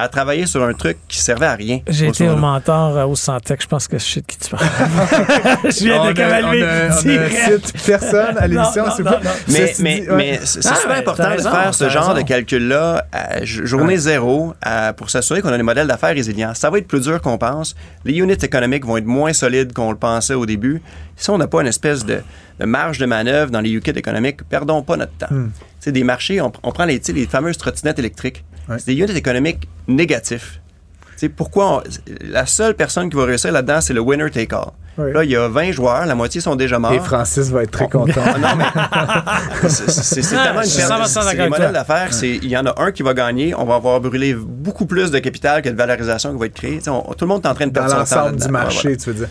à 0.02 0.08
travailler 0.08 0.46
sur 0.46 0.64
un 0.64 0.72
truc 0.72 0.96
qui 1.06 1.18
servait 1.18 1.46
à 1.46 1.54
rien. 1.54 1.78
J'ai 1.86 2.08
été 2.08 2.28
au 2.28 2.34
mentor 2.34 2.96
euh, 2.96 3.04
au 3.04 3.14
Santec, 3.14 3.62
je 3.62 3.68
pense 3.68 3.86
que 3.86 3.98
je 3.98 4.04
sais 4.04 4.20
de 4.20 4.26
qui 4.26 4.36
tu 4.36 4.50
parles. 4.50 4.64
je 5.64 5.84
viens 5.84 6.06
de 6.06 6.12
cavaler. 6.12 6.88
On, 6.90 6.96
cite 6.96 7.86
personne 7.86 8.36
à 8.36 8.46
l'émission, 8.48 8.84
c'est 8.96 9.04
pas. 9.04 9.20
Mais, 9.46 9.72
mais, 9.78 10.00
dit, 10.00 10.10
ouais. 10.10 10.16
mais 10.16 10.40
c'est 10.42 10.66
ah, 10.66 10.74
super 10.74 10.98
important 10.98 11.28
raison, 11.28 11.50
de 11.50 11.54
faire 11.54 11.74
ce 11.74 11.88
genre 11.88 12.08
raison. 12.08 12.20
de 12.20 12.26
calcul-là 12.26 13.06
à 13.12 13.44
journée 13.44 13.94
ouais. 13.94 13.96
zéro 13.96 14.54
à, 14.60 14.92
pour 14.92 15.08
s'assurer 15.08 15.40
qu'on 15.40 15.52
a 15.52 15.56
des 15.56 15.62
modèles 15.62 15.86
d'affaires 15.86 16.14
résilients. 16.14 16.52
Ça 16.54 16.68
va 16.68 16.78
être 16.78 16.88
plus 16.88 17.02
dur 17.02 17.20
qu'on 17.20 17.38
pense. 17.38 17.76
Les 18.04 18.14
units 18.14 18.32
économiques 18.32 18.84
vont 18.84 18.96
être 18.96 19.06
moins 19.06 19.32
solides 19.32 19.72
qu'on 19.72 19.92
le 19.92 19.98
pensait 19.98 20.34
au 20.34 20.46
début. 20.46 20.82
Si 21.16 21.30
on 21.30 21.38
n'a 21.38 21.46
pas 21.46 21.60
une 21.60 21.68
espèce 21.68 22.04
de, 22.04 22.22
de, 22.58 22.66
marge 22.66 22.98
de 22.98 23.06
manœuvre 23.06 23.52
dans 23.52 23.60
les 23.60 23.70
units 23.70 23.90
économiques, 23.90 24.42
perdons 24.48 24.82
pas 24.82 24.96
notre 24.96 25.12
temps. 25.12 25.26
Hmm. 25.30 25.50
C'est 25.82 25.90
des 25.90 26.04
marchés, 26.04 26.40
on, 26.40 26.52
on 26.62 26.70
prend 26.70 26.84
les, 26.84 27.00
les 27.08 27.26
fameuses 27.26 27.58
trottinettes 27.58 27.98
électriques. 27.98 28.44
Ouais. 28.68 28.78
C'est 28.78 28.86
des 28.86 28.94
units 28.94 29.16
économiques 29.16 29.68
négatifs. 29.88 30.60
T'sais, 31.16 31.28
pourquoi 31.28 31.78
on, 31.78 31.82
la 32.20 32.46
seule 32.46 32.76
personne 32.76 33.10
qui 33.10 33.16
va 33.16 33.24
réussir 33.24 33.50
là-dedans, 33.50 33.80
c'est 33.80 33.92
le 33.92 33.98
winner 33.98 34.30
take 34.30 34.54
all. 34.54 34.70
Oui. 34.98 35.12
Là, 35.12 35.24
il 35.24 35.30
y 35.30 35.36
a 35.36 35.48
20 35.48 35.72
joueurs, 35.72 36.04
la 36.04 36.14
moitié 36.14 36.40
sont 36.40 36.54
déjà 36.54 36.78
morts. 36.78 36.92
Et 36.92 37.00
Francis 37.00 37.50
va 37.50 37.62
être 37.62 37.70
très 37.70 37.88
content. 37.88 38.20
non, 38.38 38.48
mais 38.56 38.64
c'est 39.68 40.20
tellement 40.20 40.62
une 40.62 40.70
perte. 40.70 41.34
Les 41.36 41.48
modèles 41.48 41.72
d'affaires, 41.72 42.10
il 42.22 42.46
y 42.48 42.56
en 42.56 42.66
a 42.66 42.74
un 42.82 42.92
qui 42.92 43.02
va 43.02 43.14
gagner. 43.14 43.54
On 43.54 43.64
va 43.64 43.76
avoir 43.76 44.00
brûlé 44.00 44.34
beaucoup 44.34 44.84
plus 44.86 45.10
de 45.10 45.18
capital 45.18 45.62
que 45.62 45.68
de 45.70 45.76
valorisation 45.76 46.32
qui 46.32 46.38
va 46.38 46.46
être 46.46 46.54
créée. 46.54 46.80
On, 46.88 47.00
tout 47.14 47.24
le 47.24 47.28
monde 47.28 47.44
est 47.44 47.48
en 47.48 47.54
train 47.54 47.66
de 47.66 47.72
perdre 47.72 47.94
Dans 47.96 48.04
son 48.04 48.14
temps. 48.14 48.20
l'ensemble 48.22 48.40
du 48.42 48.48
marché, 48.48 48.88
ouais, 48.88 48.96
voilà. 48.96 49.02
tu 49.02 49.10
veux 49.10 49.26
dire. 49.26 49.28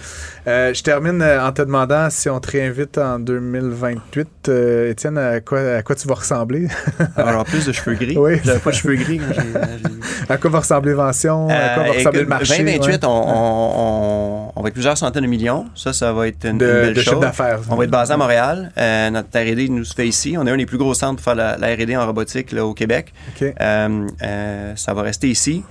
Euh, 0.48 0.74
je 0.74 0.82
termine 0.82 1.22
en 1.24 1.52
te 1.52 1.62
demandant 1.62 2.10
si 2.10 2.28
on 2.28 2.40
te 2.40 2.52
réinvite 2.52 2.98
en 2.98 3.20
2028. 3.20 4.28
Euh, 4.50 4.90
Étienne, 4.90 5.18
à 5.20 5.40
quoi, 5.42 5.60
à 5.78 5.84
quoi 5.84 5.96
tu 5.96 6.08
vas 6.08 6.16
ressembler? 6.16 6.68
Alors, 7.16 7.44
plus 7.46 7.66
de 7.68 7.72
cheveux 7.72 7.96
gris. 7.96 8.18
Oui. 8.18 8.40
J'avais 8.44 8.60
pas 8.60 8.72
de 8.72 8.76
cheveux 8.76 8.96
gris 8.96 9.20
quand 9.20 9.34
j'ai. 9.36 9.92
À 10.30 10.38
quoi 10.38 10.50
va 10.50 10.60
ressembler 10.60 10.94
Vention? 10.94 11.50
À 11.50 11.76
quoi 11.76 11.84
va 11.84 11.92
ressembler 11.92 12.22
le 12.22 12.28
marché? 12.28 12.58
2028, 12.60 12.92
ouais. 12.94 13.00
on, 13.04 13.08
on, 13.28 14.52
on 14.56 14.62
va 14.62 14.68
être 14.70 14.74
plusieurs 14.74 14.98
centaines 14.98 15.24
de 15.24 15.28
millions. 15.28 15.51
Ça, 15.76 15.94
ça 15.94 16.14
va 16.14 16.28
être 16.28 16.46
une, 16.46 16.58
de, 16.58 16.66
une 16.66 16.72
belle 16.72 16.94
de 16.94 17.02
chose. 17.02 17.20
d'affaires. 17.20 17.60
On 17.70 17.76
va 17.76 17.84
être 17.84 17.92
basé 17.92 18.14
à 18.14 18.18
Montréal. 18.18 18.72
Euh, 18.78 19.10
notre 19.10 19.30
R&D 19.38 19.70
nous 19.70 19.86
se 19.86 19.94
fait 19.94 20.08
ici. 20.08 20.36
On 20.38 20.46
est 20.46 20.52
un 20.52 20.58
des 20.58 20.66
plus 20.66 20.78
gros 20.78 20.94
centres 20.94 21.16
pour 21.16 21.24
faire 21.24 21.36
la, 21.36 21.58
la 21.58 21.74
R&D 21.74 21.96
en 21.96 22.06
robotique 22.06 22.52
là, 22.52 22.66
au 22.66 22.74
Québec. 22.74 23.14
Okay. 23.36 23.54
Euh, 23.60 24.08
euh, 24.24 24.76
ça 24.76 24.94
va 24.94 25.02
rester 25.02 25.30
ici. 25.30 25.64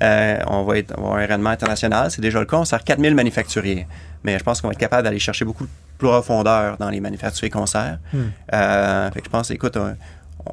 On, 0.00 0.64
va 0.64 0.78
être, 0.78 0.94
on 0.98 1.02
va 1.02 1.06
avoir 1.08 1.22
un 1.22 1.26
rendement 1.26 1.50
international. 1.50 2.10
C'est 2.10 2.20
déjà 2.20 2.38
le 2.38 2.46
cas. 2.46 2.58
On 2.58 2.64
sert 2.64 2.82
4000 2.84 3.14
manufacturiers. 3.14 3.86
Mais 4.22 4.38
je 4.38 4.44
pense 4.44 4.60
qu'on 4.60 4.68
va 4.68 4.72
être 4.72 4.78
capable 4.78 5.04
d'aller 5.04 5.18
chercher 5.18 5.44
beaucoup 5.44 5.64
de 5.64 5.70
profondeur 5.98 6.76
dans 6.78 6.90
les 6.90 7.00
manufacturiers 7.00 7.50
qu'on 7.50 7.66
sert. 7.66 7.98
Hmm. 8.12 8.30
fait 8.50 9.20
que 9.20 9.26
je 9.26 9.30
pense, 9.30 9.50
écoute, 9.50 9.76
on, 9.76 9.94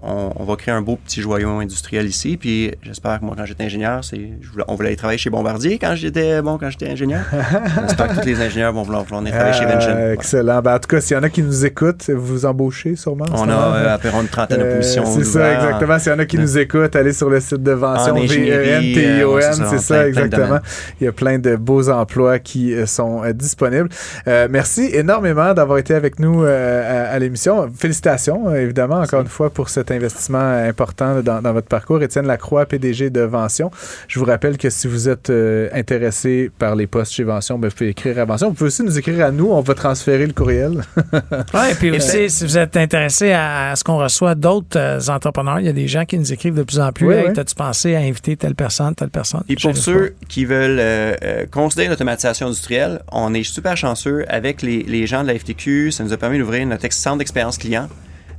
on, 0.01 0.43
va 0.43 0.55
créer 0.55 0.74
un 0.74 0.81
beau 0.81 0.95
petit 0.95 1.21
joyau 1.21 1.50
industriel 1.60 2.05
ici. 2.05 2.38
Puis 2.38 2.71
j'espère 2.81 3.19
que 3.19 3.25
moi, 3.25 3.36
quand 3.38 3.45
j'étais 3.45 3.63
ingénieur, 3.63 4.03
c'est, 4.03 4.31
on 4.67 4.75
voulait 4.75 4.89
aller 4.89 4.95
travailler 4.95 5.17
chez 5.17 5.29
Bombardier 5.29 5.77
quand 5.79 5.95
j'étais 5.95 6.41
bon, 6.41 6.57
quand 6.57 6.69
j'étais 6.69 6.89
ingénieur. 6.89 7.24
j'espère 7.81 8.07
que 8.10 8.21
tous 8.21 8.27
les 8.27 8.41
ingénieurs 8.41 8.74
vont 8.74 8.83
vouloir, 8.83 9.03
vouloir 9.03 9.21
aller 9.21 9.31
travailler 9.31 9.53
chez 9.53 9.65
Vention. 9.65 9.91
Euh, 9.91 10.13
excellent. 10.13 10.62
Ben, 10.62 10.75
en 10.75 10.79
tout 10.79 10.88
cas, 10.88 11.01
s'il 11.01 11.17
y 11.17 11.19
en 11.19 11.24
a 11.24 11.29
qui 11.29 11.43
nous 11.43 11.65
écoutent, 11.65 12.10
vous 12.10 12.25
vous 12.25 12.45
embauchez 12.45 12.95
sûrement. 12.95 13.25
On 13.33 13.50
a 13.50 13.53
euh, 13.53 13.95
à 13.95 13.98
peu 13.98 14.10
près 14.10 14.21
une 14.21 14.27
trentaine 14.27 14.60
de 14.60 14.75
positions. 14.77 15.05
c'est 15.05 15.25
ça, 15.25 15.53
exactement. 15.53 16.00
S'il 16.00 16.12
y 16.12 16.15
en 16.15 16.19
a 16.19 16.25
qui 16.25 16.38
nous 16.38 16.57
écoutent, 16.57 16.95
allez 16.95 17.13
sur 17.13 17.29
le 17.29 17.39
site 17.39 17.63
de 17.63 17.71
Vention, 17.71 18.15
V-E-N-T-I-O-N, 18.15 19.65
c'est 19.69 19.79
ça, 19.79 20.07
exactement. 20.07 20.60
Il 21.00 21.05
y 21.05 21.07
a 21.07 21.12
plein 21.12 21.39
de 21.39 21.55
beaux 21.55 21.89
emplois 21.89 22.39
qui 22.39 22.74
sont 22.86 23.24
euh, 23.24 23.33
disponibles. 23.33 23.89
Euh, 24.27 24.48
merci 24.50 24.89
énormément 24.93 25.53
d'avoir 25.53 25.77
été 25.79 25.93
avec 25.93 26.19
nous 26.19 26.43
à, 26.43 26.50
à 26.50 27.19
l'émission. 27.19 27.69
Félicitations, 27.75 28.53
évidemment, 28.55 29.01
encore 29.01 29.21
une 29.21 29.27
fois, 29.27 29.50
pour 29.50 29.69
cette 29.69 29.81
cet 29.82 29.92
investissement 29.92 30.40
important 30.40 31.22
dans, 31.22 31.42
dans, 31.42 31.54
votre 31.54 31.68
parcours. 31.68 32.02
Étienne 32.04 32.28
Lacroix, 32.28 32.66
PDG 32.66 33.10
de 33.10 33.22
Vention. 33.22 33.72
Je 34.08 34.20
vous 34.20 34.26
rappelle 34.26 34.58
que 34.58 34.70
si 34.70 34.88
vous 34.88 35.10
êtes 35.10 35.30
euh, 35.30 35.70
intéressé 35.74 36.52
par 36.58 36.76
les 36.76 36.88
postes 36.88 37.14
chez 37.14 37.24
Vention, 37.24 37.58
ben, 37.58 37.70
vous 37.70 37.76
pouvez 37.76 37.90
écrire 37.90 38.20
à 38.20 38.26
Vention. 38.26 38.50
Vous 38.50 38.54
pouvez 38.54 38.68
aussi 38.68 38.84
nous 38.84 38.98
écrire 38.98 39.26
à 39.26 39.32
nous. 39.32 39.50
On 39.52 39.62
va 39.62 39.74
transférer 39.74 40.28
le 40.28 40.34
courriel. 40.34 40.84
oui, 41.54 41.72
et 41.72 41.76
puis 41.76 41.92
aussi, 41.92 42.30
si 42.30 42.46
vous 42.46 42.58
êtes 42.58 42.78
intéressé 42.78 43.32
à, 43.32 43.76
ce 43.76 43.84
qu'on 43.84 43.98
reçoit 43.98 44.36
d'autres 44.36 44.78
euh, 44.78 45.00
entrepreneurs, 45.08 45.60
il 45.60 45.66
y 45.66 45.70
a 45.70 45.74
des 45.74 45.88
gens 45.88 46.06
qui 46.06 46.18
nous 46.18 46.32
écrivent 46.32 46.56
de 46.56 46.64
plus 46.64 46.80
en 46.80 46.92
plus. 46.92 47.08
Oui, 47.08 47.16
As-tu 47.16 47.56
pensé 47.56 47.96
à 47.96 48.00
inviter 48.00 48.38
telle 48.38 48.56
personne, 48.56 48.94
telle 48.94 49.10
personne? 49.10 49.44
Et 49.50 49.56
pour 49.56 49.76
ceux 49.76 50.14
qui 50.28 50.46
veulent 50.46 50.80
euh, 50.80 51.46
considérer 51.50 51.90
l'automatisation 51.90 52.48
industrielle, 52.48 53.02
on 53.12 53.34
est 53.34 53.44
super 53.44 53.76
chanceux 53.76 54.26
avec 54.28 54.62
les, 54.62 54.84
les 54.84 55.08
gens 55.08 55.24
de 55.24 55.28
la 55.28 55.40
FTQ. 55.40 55.92
Ça 55.92 56.04
nous 56.04 56.14
a 56.14 56.18
permis 56.18 56.38
d'ouvrir 56.38 56.66
notre 56.68 56.92
centre 56.94 57.18
d'expérience 57.18 57.58
client. 57.58 57.88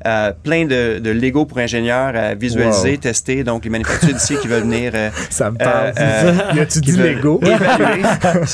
Euh, 0.04 0.32
plein 0.42 0.64
de, 0.64 0.98
de, 0.98 1.10
Lego 1.10 1.44
pour 1.44 1.58
ingénieurs 1.58 2.16
à 2.16 2.34
visualiser, 2.34 2.98
tester. 2.98 3.44
Donc, 3.44 3.64
les 3.64 3.70
manufacturiers 3.70 4.14
d'ici 4.14 4.36
qui 4.40 4.48
veulent 4.48 4.64
venir. 4.64 4.92
Euh, 4.94 5.10
ça 5.30 5.50
me 5.50 5.58
parle. 5.58 5.92
Euh, 5.98 6.52
y 6.54 6.60
a-tu 6.60 6.80
dit 6.80 6.92
Lego? 6.92 7.40
Évaluer, 7.42 8.02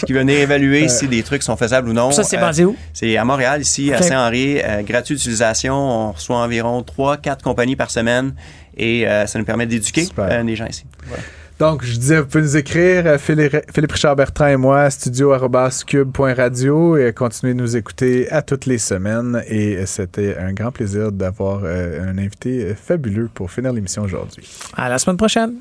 qui 0.07 0.13
veulent 0.13 0.27
venir 0.27 0.41
évaluer 0.41 0.89
si 0.89 1.09
des 1.09 1.23
trucs 1.23 1.43
sont 1.43 1.57
faisables 1.57 1.89
ou 1.89 1.93
non. 1.93 2.11
Ça, 2.11 2.25
c'est 2.25 2.37
basé 2.37 2.65
où? 2.65 2.77
C'est 2.93 3.17
à 3.17 3.25
Montréal, 3.25 3.63
ici, 3.63 3.93
à 3.93 4.03
Saint-Henri. 4.03 4.61
gratuit 4.85 5.17
d'utilisation. 5.17 5.75
On 5.75 6.13
reçoit 6.13 6.37
environ 6.37 6.83
3-4 6.83 7.43
compagnies 7.43 7.77
par 7.77 7.91
semaine 7.91 8.35
et 8.77 9.07
ça 9.27 9.39
nous 9.39 9.45
permet 9.45 9.67
d'éduquer 9.67 10.07
les 10.45 10.57
gens 10.57 10.67
ici. 10.67 10.85
Voilà. 11.07 11.23
Donc, 11.59 11.85
je 11.85 11.97
disais, 11.97 12.21
vous 12.21 12.27
pouvez 12.27 12.45
nous 12.45 12.57
écrire, 12.57 13.05
euh, 13.07 13.19
Philippe 13.19 13.93
Richard 13.93 14.15
Bertrand 14.15 14.47
et 14.47 14.57
moi, 14.57 14.89
studio.cube.radio 14.91 16.97
et 16.97 17.13
continuez 17.13 17.55
de 17.55 17.59
nous 17.59 17.77
écouter 17.77 18.31
à 18.31 18.43
toutes 18.43 18.67
les 18.67 18.79
semaines. 18.79 19.43
Et 19.49 19.85
c'était 19.87 20.37
un 20.39 20.53
grand 20.53 20.71
plaisir 20.71 21.11
d'avoir 21.11 21.63
euh, 21.65 22.09
un 22.09 22.17
invité 22.17 22.63
euh, 22.63 22.75
fabuleux 22.77 23.29
pour 23.35 23.51
finir 23.51 23.73
l'émission 23.73 24.03
aujourd'hui. 24.03 24.49
À 24.77 24.89
la 24.89 24.99
semaine 24.99 25.17
prochaine. 25.17 25.55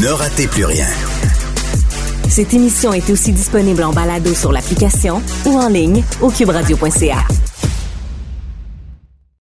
Ne 0.00 0.08
ratez 0.08 0.46
plus 0.46 0.64
rien. 0.64 0.86
Cette 2.28 2.54
émission 2.54 2.92
est 2.92 3.10
aussi 3.10 3.32
disponible 3.32 3.82
en 3.82 3.92
balado 3.92 4.32
sur 4.34 4.52
l'application 4.52 5.20
ou 5.46 5.58
en 5.58 5.68
ligne 5.68 6.04
au 6.20 6.30
cuberadio.ca. 6.30 7.24